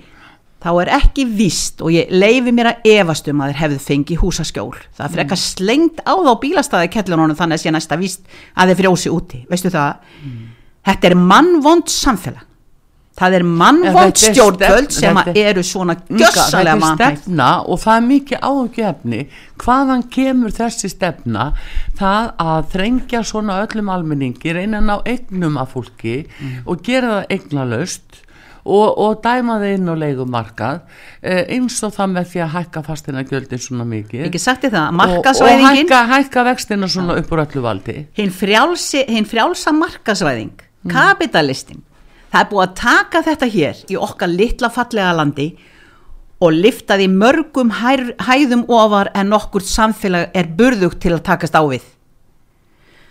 [0.61, 4.20] þá er ekki víst og ég leifi mér að efast um að þeir hefðu fengið
[4.24, 4.76] húsaskjól.
[4.98, 8.80] Það er frekar slengt á þá bílastæði kettlunum þannig að sé næsta víst að þeir
[8.82, 9.42] frjósi úti.
[9.48, 10.02] Veistu það,
[10.90, 12.49] þetta er mannvond samfélag
[13.20, 17.48] það er þetta er stjórnvöld sem þetta er- eru svona Inga, þetta gjössalega er stefna
[17.68, 19.20] og það er mikið áhugjefni
[19.60, 21.52] hvaðan kemur þessi stefna.
[22.00, 26.62] Það að þrengja svona öllum almenningi, reyna að ná eignum af fólki Mm.
[26.66, 28.20] og gera það eignalaust
[28.64, 30.80] og, og dæma það inn á leigumarkað
[31.22, 34.24] eh, eins og það með því að hækka fastina gjöldin svona mikið.
[34.28, 38.06] Ekki sagt þið það, og, og hækka, hækka vextina svona upp úr öllu valdi.
[38.16, 40.52] Hinn frjálsa markasvæðing
[40.84, 40.90] Mm.
[40.94, 41.82] kapitalistin
[42.30, 45.48] það er búið að taka þetta hér í okkar litla fallega landi
[46.40, 51.56] og lifta því mörgum hær, hæðum ofar en nokkur samfélag er burðugt til að takast
[51.56, 51.84] á við.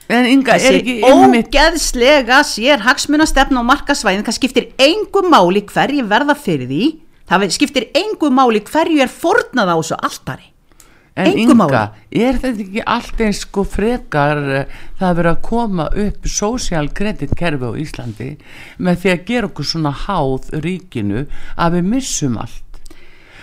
[0.10, 5.22] En Inga, er þessi ekki einmitt ógeðslega sér hagsmuna stefna á markasvæðin það skiptir engu
[5.30, 6.86] máli hverju verða fyrir því
[7.30, 10.50] það skiptir engu máli hverju er fornað á þessu altari
[11.26, 11.82] En máli.
[12.24, 16.90] er þetta ekki allt eins sko frekar eh, það að vera að koma upp social
[16.96, 18.32] credit kerfi á Íslandi
[18.78, 21.26] með því að gera okkur svona háð ríkinu
[21.58, 22.69] að við missum allt?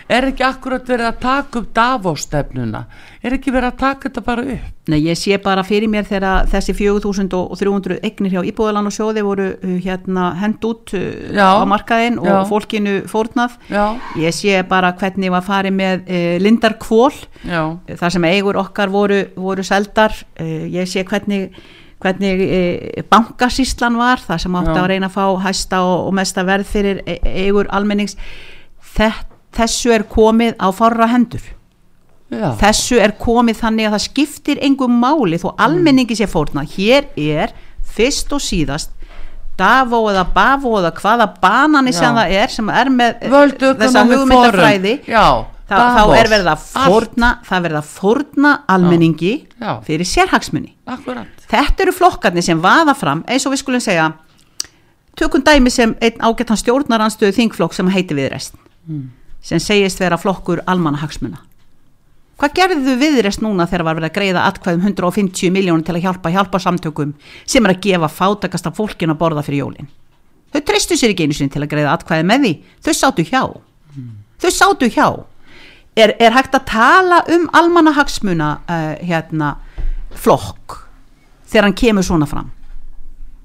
[0.06, 2.84] Er ekki akkurat verið að taka upp Davos-stefnuna?
[3.26, 4.68] Er ekki verið að taka þetta bara upp?
[4.92, 9.48] Nei, ég sé bara fyrir mér þegar þessi 4300 eignir hjá Íbúðalan og sjóði voru
[9.56, 11.02] uh, hérna hend út uh,
[11.34, 11.48] Já.
[11.58, 12.36] á markaðin og Já.
[12.52, 13.58] fólkinu fórnað.
[13.66, 13.82] Já,
[14.22, 17.10] Ég sé bara hvernig var farið með uh, Lindarkvól,
[17.98, 20.14] þar sem eigur okkar voru, voru seldar.
[20.38, 21.50] Uh, ég sé hvernig,
[21.98, 26.46] hvernig uh, bankasíslan var, þar sem átti að reyna að fá hæsta og, og mesta
[26.46, 28.14] verð fyrir e- eigur almennings.
[28.96, 31.44] Þett, þessu er komið á fárra hendur.
[32.26, 32.56] Já.
[32.58, 37.52] þessu er komið þannig að það skiptir engum máli þó almenningi sé fórna hér er
[37.86, 38.90] fyrst og síðast
[39.56, 42.16] Davó eða Bavó eða hvaða banani sem Já.
[42.18, 47.30] það er sem er með eh, Völdu þessa hugmyndafræði þá, þá er verið að fórna
[47.46, 49.32] það er verið að fórna almenningi
[49.62, 49.70] Já.
[49.86, 51.46] fyrir sérhagsmunni Akkurat.
[51.46, 54.10] þetta eru flokkarnir sem vaða fram eins og við skulum segja
[55.16, 58.58] tökum dæmi sem einn ágættan stjórnaranstöðu þingflokk sem heiti viðrest
[59.46, 61.44] sem segist vera flokkur almanna hagsmuna
[62.36, 66.32] hvað gerðu viðrest núna þegar var verið að greiða atkvæðum 150 miljónum til að hjálpa
[66.34, 67.14] hjálpa samtökum
[67.48, 69.88] sem er að gefa fátakasta fólkin að borða fyrir jólin?
[70.52, 72.52] Þau treystu sér ekki einu sinni til að greiða atkvæði með því.
[72.84, 73.42] Þau sátu hjá.
[74.42, 75.08] Þau sátu hjá.
[75.96, 79.54] Er, er hægt að tala um almanna hagsmuna uh, hérna
[80.12, 80.82] flokk
[81.48, 82.50] þegar hann kemur svona fram?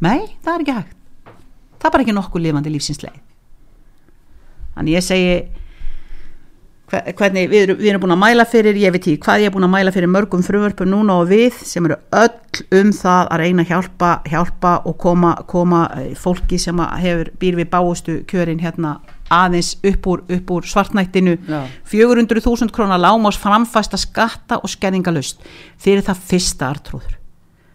[0.04, 0.98] Nei, það er ekki hægt.
[1.80, 3.22] Það er bara ekki nokkuð lifandi lífsins leið.
[4.76, 5.36] Þannig ég segi
[6.92, 9.54] hvernig við erum, við erum búin að mæla fyrir ég veit ekki hvað ég er
[9.56, 13.42] búin að mæla fyrir mörgum frumvörpum núna og við sem eru öll um það að
[13.42, 18.60] reyna að hjálpa, hjálpa og koma, koma eh, fólki sem hefur býr við báustu kjörin
[18.64, 18.98] hérna
[19.32, 21.38] aðeins upp úr, upp úr svartnættinu.
[21.48, 21.64] Já.
[21.88, 25.40] 400.000 krónar lámás framfæsta skatta og skerningalust
[25.80, 27.16] fyrir það fyrsta artrúður.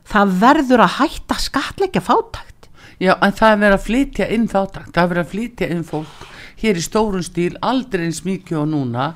[0.06, 2.68] Það verður að hætta skatleggja fátækt.
[3.00, 5.84] Já, en það er verið að flytja inn þáttakt, það er verið að flytja inn
[5.84, 9.10] fólk hér í stórun stíl, aldrei eins mikið og núna,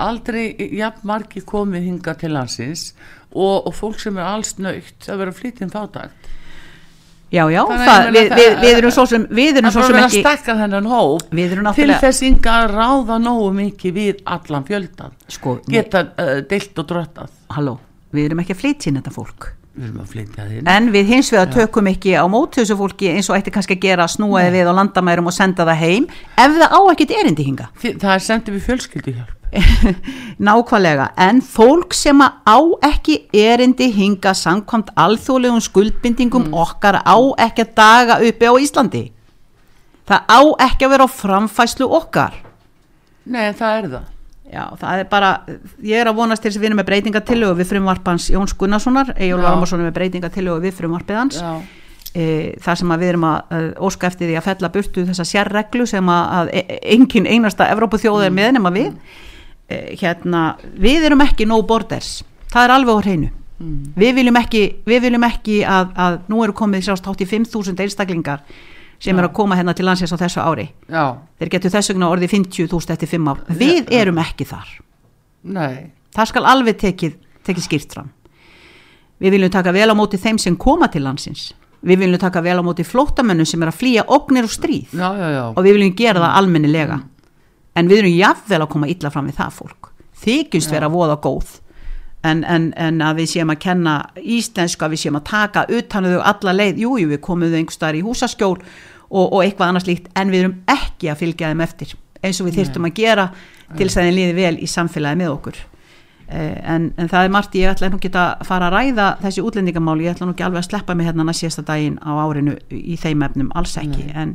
[0.00, 2.90] aldrei jafn margi komið hinga til landsins
[3.32, 6.32] og, og fólk sem er alls nöytt, að flytja inn þáttakt.
[7.32, 10.22] já já, það, við, við, við erum svo sem við erum svo sem ekki
[10.86, 11.34] hóp
[11.74, 16.88] til þess ynga að ráða nógu mikið við allan fjöldan, sko, geta uh, deilt og
[16.94, 17.36] drottað.
[17.58, 17.78] halló,
[18.14, 22.24] við erum ekki að flytja inn þetta fólk En við hins vegar tökum ekki á
[22.30, 25.66] móti þessu fólki eins og ætti kannski að gera snúaði við á landamærum og senda
[25.68, 29.36] það heim ef það á ekkit erindi hinga Það er sendið við fjölskylduhjálp.
[30.46, 37.16] nákvæmlega, en fólk sem á ekki erindi hinga samkvæmt alþjóðlegum skuldbindingum okkar á
[37.46, 39.04] ekki að daga uppi á Íslandi.
[40.06, 42.36] Það á ekki að vera á framfæslu okkar.
[43.26, 44.12] Nei, það er það.
[44.46, 45.30] Já, það er bara,
[45.82, 49.10] ég er að vonast til þess að við erum með breytingatillögu við frumvarpans Jóns Gunnarssonar,
[49.16, 49.42] Egil Já.
[49.42, 51.40] Varmarsson er með breytingatillögu við frumvarpið hans.
[52.16, 52.26] E,
[52.62, 53.56] þar sem við erum að,
[53.88, 58.28] óska eftir því að fella burtu þessa sérreglu sem að, að e- engin einasta Evrópuþjóð
[58.28, 58.94] er með nema við.
[59.66, 60.44] E, hérna,
[60.78, 62.20] við erum ekki no borders,
[62.54, 63.32] það er alveg á hreinu.
[63.96, 67.80] Við viljum ekki, við viljum ekki að, að nú eru komið sjást hátt í 5.000
[67.86, 68.42] einstaklingar
[69.02, 70.66] sem eru að koma hérna til landsins á þessu ári.
[70.88, 73.42] Já, þeir getur þess vegna orðið 50.000 eftir 5 ár.
[73.60, 74.70] Við erum ekki þar.
[75.56, 78.10] Nei, það skal alveg tekið, tekið skýrt fram.
[79.22, 81.50] Við viljum taka vel á móti þeim sem koma til landsins.
[81.86, 84.92] Við viljum taka vel á móti flóttamönnum sem er að flýja ógnir og stríð.
[84.92, 85.44] Já, já, já.
[85.52, 86.98] og við viljum gera það almennilega.
[87.76, 89.90] En við erum jafnvel að koma illa fram við það fólk.
[90.24, 91.58] Þykjumst vera voða góð
[92.26, 96.08] en, en, en að við séum að kenna íslensku að við séum að taka utan
[96.10, 99.70] þau alla leið, jújú jú, við komum þau einhver staðar í húsaskjól og, og eitthvað
[99.70, 102.98] annars líkt en við erum ekki að fylgja þeim eftir eins og við þyrftum að
[102.98, 103.30] gera
[103.76, 105.58] til þess að þeim líði vel í samfélagi með okkur.
[106.26, 109.44] Eh, en, en það er margt, ég ætla nú ekki að fara að ræða þessi
[109.46, 112.56] útlendingamál, ég ætla nú ekki alveg að sleppa mig hérna næst síðasta daginn á árinu
[112.74, 114.08] í þeim efnum, alls ekki.
[114.10, 114.34] En,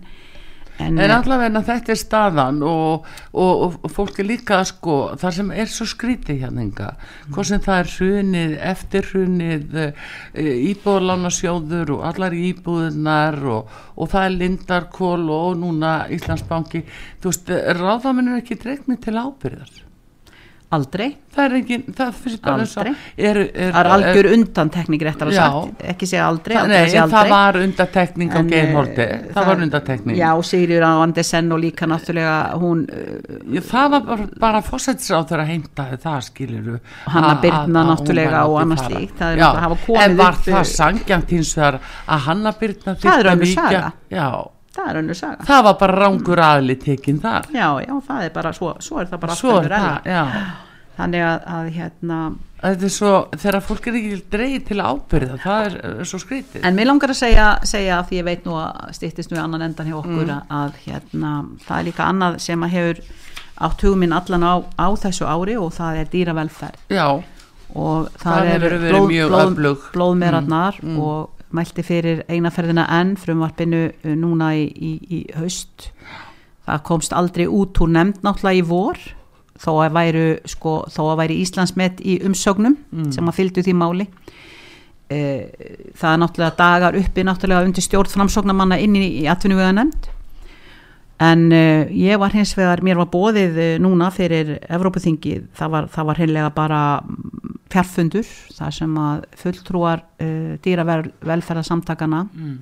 [0.81, 5.51] en, en allavega þetta er staðan og, og, og fólk er líka sko, það sem
[5.63, 10.01] er svo skrítið hérna hvort sem það er hrunið, eftirhrunið eh,
[10.71, 16.83] íbúðlánarsjóður og allar íbúðunar og, og það er Lindarkól og núna Íslandsbanki.
[17.21, 19.90] Þú veist, ráðamenn er ekki dregnið til ábyrðar
[20.71, 21.09] Aldrei.
[21.35, 23.39] Það er engin, það finnst bara eins og er, er,
[23.73, 27.17] það er algjör undantekning réttar að sagt, ekki segja aldrei, það, nei, segja aldrei.
[27.17, 30.19] það var undantekning á geimholdi, það, það var undantekning.
[30.21, 35.87] Já, Sigurður Andersen og líka náttúrulega hún já, Það var bara, bara fósætsráður að heimta
[36.07, 36.77] það skiluru
[37.17, 39.49] Hanna Byrna náttúrulega og annars líkt það já,
[40.05, 43.85] En var upp, það sangjant hins vegar að Hanna Byrna Það er önnur saga.
[44.11, 44.27] Já
[44.71, 45.45] Það er önnur saga.
[45.47, 47.47] Það var bara rángur aðli tekinn þar.
[47.51, 50.43] Já, já, það er bara, svo, svo er það bara alltaf verið aðli.
[51.01, 52.19] Þannig að, að hérna...
[52.61, 53.11] Þetta er svo,
[53.41, 56.61] þegar fólk er ekki dreigð til ábyrða, það er, er svo skritið.
[56.67, 59.41] En mér langar að segja, segja að því ég veit nú að stýttist nú í
[59.41, 60.53] annan endan hjá okkur mm.
[60.59, 61.31] að hérna,
[61.65, 63.01] það er líka annað sem að hefur
[63.65, 66.85] átt hugminn allan á, á þessu ári og það er dýravelferð.
[66.93, 67.07] Já.
[67.71, 70.93] Og það, það er blóð, blóð, blóðmerarnar mm.
[70.93, 71.01] mm.
[71.07, 75.89] og mælti fyrir einaferðina enn frumvarpinu uh, núna í, í, í haust.
[76.67, 79.01] Það komst aldrei út úr nefnd náttúrulega í vor
[79.61, 83.11] þó að væri, sko, þó að væri Íslandsmet í umsögnum mm.
[83.13, 84.07] sem að fylgdu því máli.
[85.11, 85.19] E,
[85.97, 90.09] það er náttúrulega dagar uppi náttúrulega undir stjórn framsóknamanna inn í, í atvinnuvega nefnd
[91.21, 91.63] en e,
[92.01, 96.21] ég var hins vegar, mér var bóðið e, núna fyrir Evrópuþingi, það var, það var
[96.23, 96.81] heimlega bara
[97.71, 102.53] fjarfundur þar sem að fulltrúar uh, dýravelferðarsamtakana mm.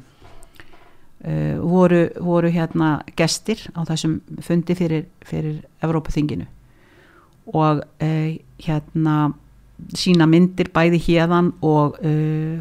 [1.26, 6.48] uh, voru, voru hérna gestir á þessum fundi fyrir, fyrir Evrópaþinginu
[7.56, 8.32] og uh,
[8.62, 9.20] hérna
[9.96, 12.02] sína myndir bæði hérðan og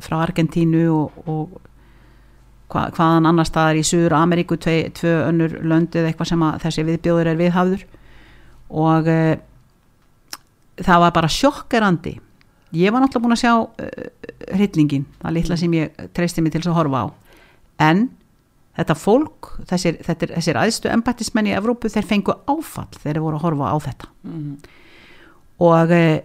[0.05, 1.57] frá Argentínu og, og
[2.69, 7.33] hva, hvaðan annar staðar í Suður Ameríku tvei, tvö önnur löndið eitthvað sem þessi viðbjóður
[7.33, 7.85] er viðhafður.
[8.69, 9.13] Og
[10.85, 12.15] það var bara sjokkerandi.
[12.77, 14.07] Ég var náttúrulega búin að sjá uh,
[14.53, 17.07] hryllingin, það litla sem ég treysti mig til að horfa á.
[17.89, 18.09] En
[18.79, 23.41] þetta fólk, þessir, þessir, þessir aðstu embættismenn í Evrópu þeir fengu áfall þegar þeir voru
[23.41, 24.11] að horfa á þetta.
[24.29, 24.51] Mm.
[25.65, 26.19] og uh,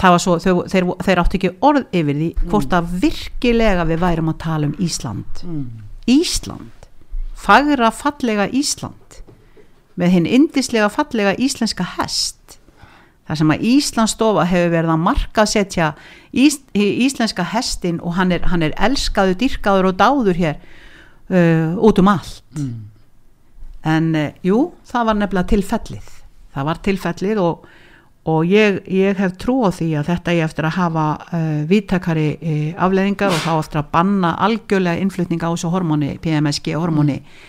[0.00, 2.48] það var svo þeir, þeir, þeir átti ekki orð yfir því mm.
[2.50, 5.64] hvort að virkilega við værum að tala um Ísland mm.
[6.14, 6.88] Ísland
[7.44, 9.20] fagra fallega Ísland
[10.00, 12.58] með hinn indislega fallega íslenska hest
[13.24, 15.92] þar sem að Íslandsstofa hefur verið að marka setja
[16.34, 20.58] ís, íslenska hestin og hann er, hann er elskaður, dyrkaður og dáður hér
[21.30, 22.74] uh, út um allt mm.
[23.94, 26.12] en uh, jú, það var nefnilega tilfellið
[26.54, 27.64] það var tilfellið og,
[28.24, 32.28] og ég, ég hef trú á því að þetta er eftir að hafa uh, vittakari
[32.38, 37.40] uh, afleðingar og þá eftir að banna algjörlega innflutninga á þessu hormóni, PMSG hormóni mm.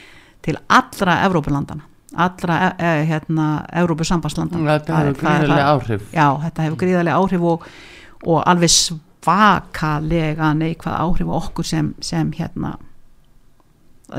[0.44, 3.46] til allra Evrópulandana allra e, e, hérna
[3.76, 7.66] Európusambandslandan þetta hefur gríðarlega áhrif já, þetta hefur gríðarlega áhrif og,
[8.24, 12.76] og alveg svakalega neikvað áhrif okkur sem, sem hérna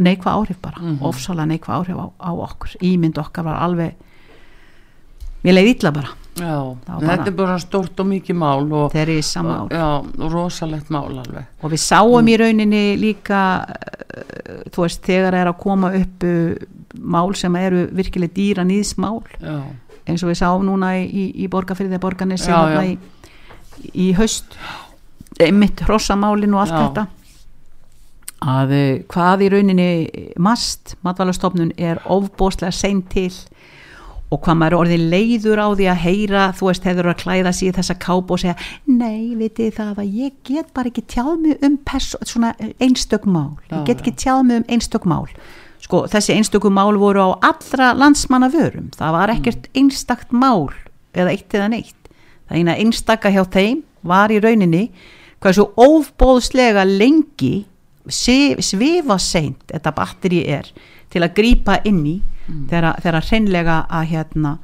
[0.03, 1.09] neikvað áhrif bara, mm -hmm.
[1.09, 3.95] ofsalega neikvað áhrif á, á okkur, ímynd okkar var alveg
[5.45, 9.87] mér leiði illa bara Já, þetta er bara stort og mikið mál og, samál Já,
[10.21, 11.47] rosalegt mál alveg.
[11.63, 12.29] Og við sáum mm.
[12.29, 16.55] í rauninni líka uh, þú veist, þegar er að koma upp uh,
[17.01, 19.21] mál sem eru virkileg dýra nýðsmál
[20.07, 22.97] eins og við sáum núna í, í, í borgarfyrðið borgarnessi í,
[23.93, 24.57] í haust
[25.53, 26.83] mitt hrossamálin og allt já.
[26.87, 27.07] þetta.
[28.47, 29.91] Að eh, hvað í rauninni
[30.43, 33.33] mast matvalastofnun er ofbóslega sein til
[34.33, 37.77] og hvað maður orðið leiður á því að heyra þú veist, hefur að klæða sér
[37.77, 38.57] þessa káp og segja,
[38.89, 41.77] nei, vitið það að ég get bara ekki tjáð mig um
[42.27, 45.29] svona einstök mál, ég get ekki tjáð mig um einstök mál.
[45.87, 49.77] Sko þessi einstökum mál voru á allra landsmanna vörum það var ekkert mm.
[49.79, 50.73] einstakt mál
[51.15, 52.11] eða eitt eða neitt.
[52.49, 54.89] Það eina einstaka hjá þeim var í rauninni
[55.43, 57.67] hvað svo ófbóðslega lengi
[58.09, 60.69] svifa seint þetta batteri er
[61.17, 62.67] til að grýpa inn í mm.
[62.71, 64.57] þegar hreinlega að hérna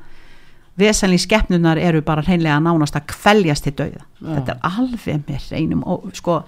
[0.81, 4.05] vesenlík skeppnunar eru bara hreinlega nánast að kvæljast til dauða.
[4.23, 6.43] Þetta er alveg með reynum og, sko,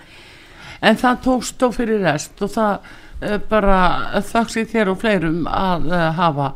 [0.85, 2.93] en það tókst þó fyrir rest og það
[3.25, 6.53] Eh, bara þakks í þér og fleirum að eh, hafa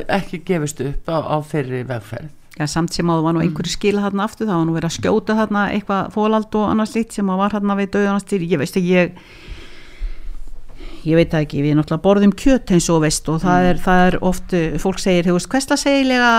[0.00, 2.30] ekki gefist upp á, á þeirri vegferð.
[2.58, 4.90] Já, samt sem að það var nú einhverju skila þarna aftur, það var nú verið
[4.90, 8.60] að skjóta þarna eitthvað fólald og annars lít sem að var þarna við döðanastýr, ég
[8.60, 9.14] veist að ég
[11.06, 14.06] ég veit það ekki, við náttúrulega borðum kjöt eins og veist og það, er, það
[14.06, 16.32] er oft uh, fólk segir, þú veist, hversla segilega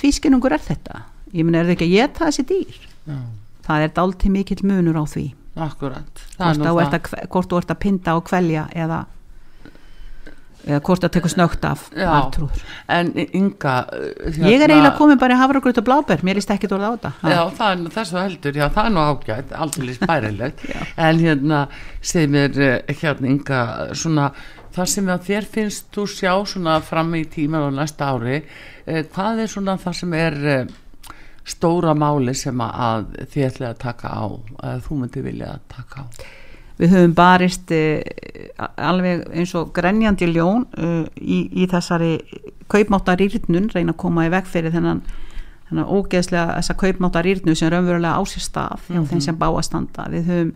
[0.00, 1.04] tvískinnungur er þetta?
[1.36, 2.80] Ég menn er það ekki að geta þessi dýr?
[3.06, 3.18] Já,
[3.68, 5.26] það er dálítið mikill munur á því.
[5.60, 6.26] Akkurat.
[6.38, 9.04] Hvort þú ert að pinda og kvelja eða
[10.66, 12.64] eða hvort það tekur snögt af artrúður.
[12.90, 16.70] En Inga uh, ég er eiginlega komin bara í hafragröð og bláber mér líst ekki
[16.70, 17.12] orða á þetta.
[17.32, 20.66] Já, það er þessu heldur, já, það er nú ágætt, aldrei spærilegt,
[21.08, 21.62] en hérna,
[22.12, 23.62] segð mér, eh, hérna, Inga,
[23.96, 24.28] svona,
[24.74, 28.42] það sem þér finnst þú sjá svona fram í tíman og næsta ári,
[28.86, 30.76] eh, hvað er svona það sem er eh,
[31.50, 34.24] stóra máli sem að þið ætlaði að taka á,
[34.70, 36.06] að þú myndi vilja að taka á?
[36.80, 42.16] Við höfum barist uh, alveg eins og grenjandi ljón uh, í, í þessari
[42.70, 45.02] kaupmáttarýrnun reyna að koma í veg fyrir þennan
[45.70, 50.08] þennan ógeðslega þessa kaupmáttarýrnu sem raunverulega á sér stað hjá þeim sem bá að standa.
[50.12, 50.54] Við höfum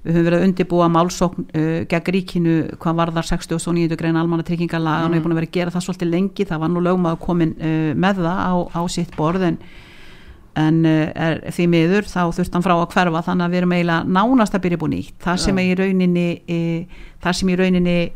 [0.00, 3.98] Við höfum verið að undibúa málsókn uh, gegn ríkinu hvað varðar 69.
[4.00, 6.46] grein almanna tryggingalaga og við erum búin að vera að gera það svolítið lengi.
[6.48, 9.44] Það var nú lögmaður komin uh, með það á, á sitt borð
[10.60, 13.74] en, uh, er, því miður þá þurft hann frá að hverfa þannig að við erum
[13.76, 15.18] eiginlega nánast að byrja búin nýtt.
[15.24, 16.58] Það sem, í rauninni, e,
[17.24, 18.08] það sem í rauninni eh,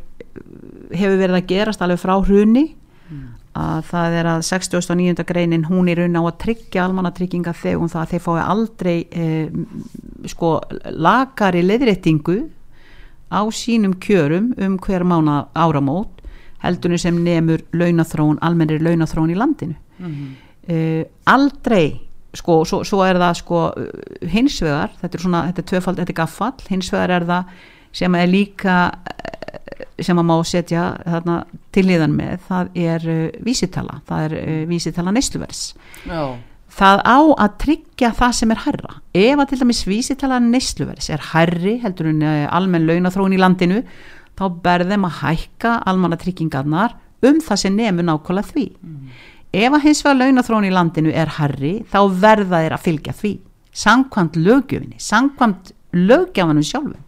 [0.95, 2.65] hefur verið að gerast alveg frá hruni
[3.55, 5.25] að það er að 69.
[5.29, 9.27] greinin hún er raun á að tryggja almannatrygginga þegar það að þeir fái aldrei e,
[10.33, 10.51] sko
[10.91, 12.41] lagari leðréttingu
[13.31, 16.25] á sínum kjörum um hver mánu áramót
[16.65, 19.77] heldunni sem nemur launathrón, almennir launathrón í landinu.
[20.65, 22.04] Uh, aldrei
[22.39, 23.91] sko, svo, svo er það sko uh,
[24.31, 27.53] hins vegar, þetta er svona þetta er tvöfald, þetta er gaffall, hins vegar er það
[27.95, 31.37] sem er líka uh, sem að má setja þarna
[31.75, 35.63] til liðan með, það er uh, vísitala, það er uh, vísitala nesluvers
[36.09, 36.35] Já,
[36.75, 41.31] það á að tryggja það sem er herra ef að til dæmis vísitala nesluvers er
[41.33, 43.85] herri heldur uh, almenn launathróun í landinu
[44.35, 48.67] þá berðum að hækka almanna tryggingarnar um það sem nefnur nákvæmlega því
[49.55, 53.33] ef að hins vegar launathróun í landinu er herri þá verða þeir að fylgja því
[53.75, 57.03] samkvæmt lögjöfinni samkvæmt lögjafanum sjálfum.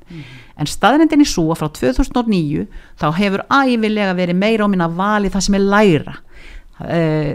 [0.57, 2.66] En staðrendin er svo að frá 2009
[3.01, 6.14] þá hefur æfilega verið meira á minna vali það sem er læra
[6.80, 7.32] uh,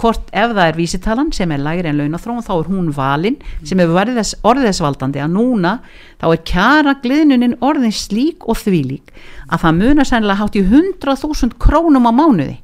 [0.00, 3.80] hvort ef það er vísitalan sem er lægri en launathróun þá er hún valin sem
[3.82, 5.76] hefur verið þess, orðið þess valdandi að núna
[6.22, 9.14] þá er kjara gliðnunin orðin slík og þvílík
[9.48, 12.60] að það munar sennilega hátt í 100.000 krónum á mánuði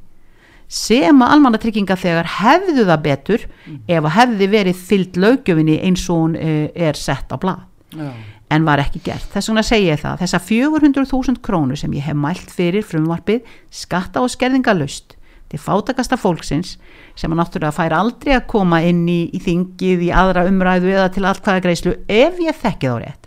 [0.68, 3.44] sem að almannatrygginga þegar hefðu það betur
[3.88, 7.64] ef að hefði verið fyllt lögjöfinni eins og hún uh, er sett á blað.
[7.96, 8.10] Já,
[8.52, 9.28] en var ekki gert.
[9.32, 10.22] Þess vegna segi ég það.
[10.22, 15.16] Þessar 400.000 krónur sem ég hef mælt fyrir frumvarpið skatta og skerðingalust
[15.48, 16.74] til fátakasta fólksins
[17.16, 21.08] sem að náttúrulega fær aldrei að koma inn í, í þingið, í aðra umræðu eða
[21.12, 23.24] til allkvæða greiðslu ef ég þekki þá rétt.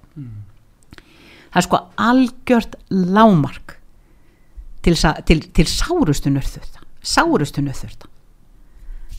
[1.51, 3.75] Það er sko algjört lámark
[4.85, 4.95] til,
[5.27, 8.09] til, til sárustu nörþurta sárustu nörþurta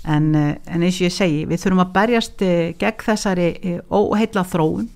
[0.04, 3.80] en, eh, en eins og ég segi við þurfum að berjast eh, gegn þessari eh,
[3.90, 4.88] óheilla þróun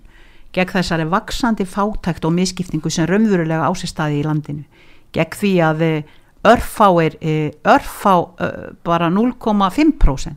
[0.57, 4.65] gegn þessari vaksandi fátækt og miskiptingu sem raunverulega ásistæði í landinu
[5.15, 5.85] gegn því að
[6.47, 8.17] örfáir eh, örfá
[8.87, 10.37] bara 0,5%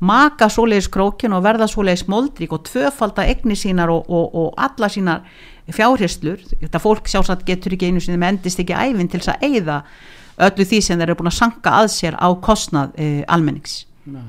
[0.00, 4.88] maka svoleiðis krókin og verða svoleiðis moldrík og tvöfalda egni sínar og, og, og alla
[4.88, 5.26] sínar
[5.70, 9.44] fjárherslur þetta fólk sjálfsagt getur ekki einu sinni með endist ekki æfinn til þess að
[9.50, 9.82] eigða
[10.48, 14.20] öllu því sem þeir eru búin að sanka að sér á kostnað eh, almennings já.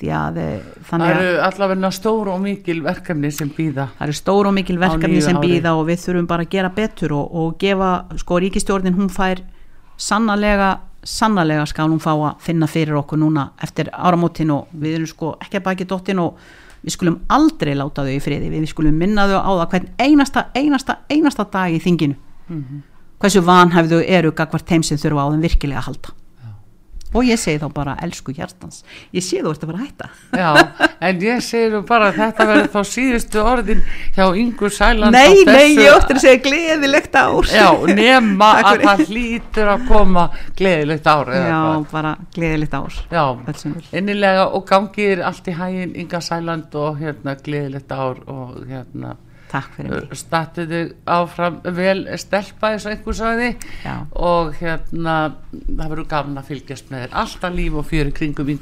[0.00, 0.56] því að eh,
[0.88, 3.88] Það eru allavega stór og mikil verkefni sem býða.
[3.98, 7.16] það eru stór og mikil verkefni sem býða og við þurfum bara að gera betur
[7.16, 9.42] og, og gefa, sko ríkistjórnin hún fær
[9.96, 10.76] sannarlega
[11.06, 15.36] sannarlega skal hún fá að finna fyrir okkur núna eftir áramótin og við erum sko
[15.40, 16.40] ekki að baki dottin og
[16.82, 20.44] við skulum aldrei láta þau í friði, við skulum minna þau á það hvern einasta,
[20.54, 22.18] einasta, einasta dag í þinginu
[23.22, 26.16] hversu vanhæfðu eru gagvart þeim sem þurfa á þeim virkilega að halda.
[27.16, 28.82] Og ég segi þá bara elsku hjartans.
[29.14, 30.08] Ég sé þú ert að að hætta.
[30.36, 30.48] Já,
[31.06, 33.82] en ég segir nú bara að þetta verður þá síðustu orðin
[34.16, 37.48] hjá Ingur Sæland á nei, nei, ég óttir að segja gleðilegt ár.
[37.48, 40.26] Já, nema að það hlýtur að koma
[40.58, 41.86] gleðilegt ár Já, hvað.
[41.94, 42.98] bara gleðilegt ár.
[43.14, 43.24] Já,
[44.02, 49.14] innilega og gangir allt í hægin Inga Sæland og hérna gleðilegt ár og hérna
[49.50, 50.14] Takk fyrir mig.
[50.18, 53.50] Statuðu áfram vel stelpa eins og einhver sagði.
[53.84, 53.96] Já.
[54.12, 55.16] og hérna
[55.66, 58.54] það verður gaman að fylgjast með þér alltaf líf og fyrir kringum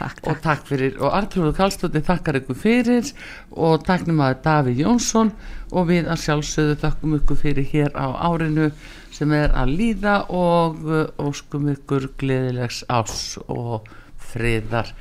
[0.00, 0.62] Takk, og takk.
[0.64, 3.10] fyrir og Artrúður Kallstóttir þakkar ykkur fyrir.
[3.52, 5.32] Og takknum að Davíð Jónsson.
[5.76, 8.70] Og við að sjálfsögðu þakkum ykkur fyrir hér á árinu
[9.12, 13.90] sem er að líða og uh, óskum ykkur gleðilegs ás og
[14.32, 14.94] friðar.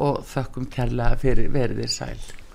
[0.00, 2.45] Og þakkum kærlega fyrir veriðir sæl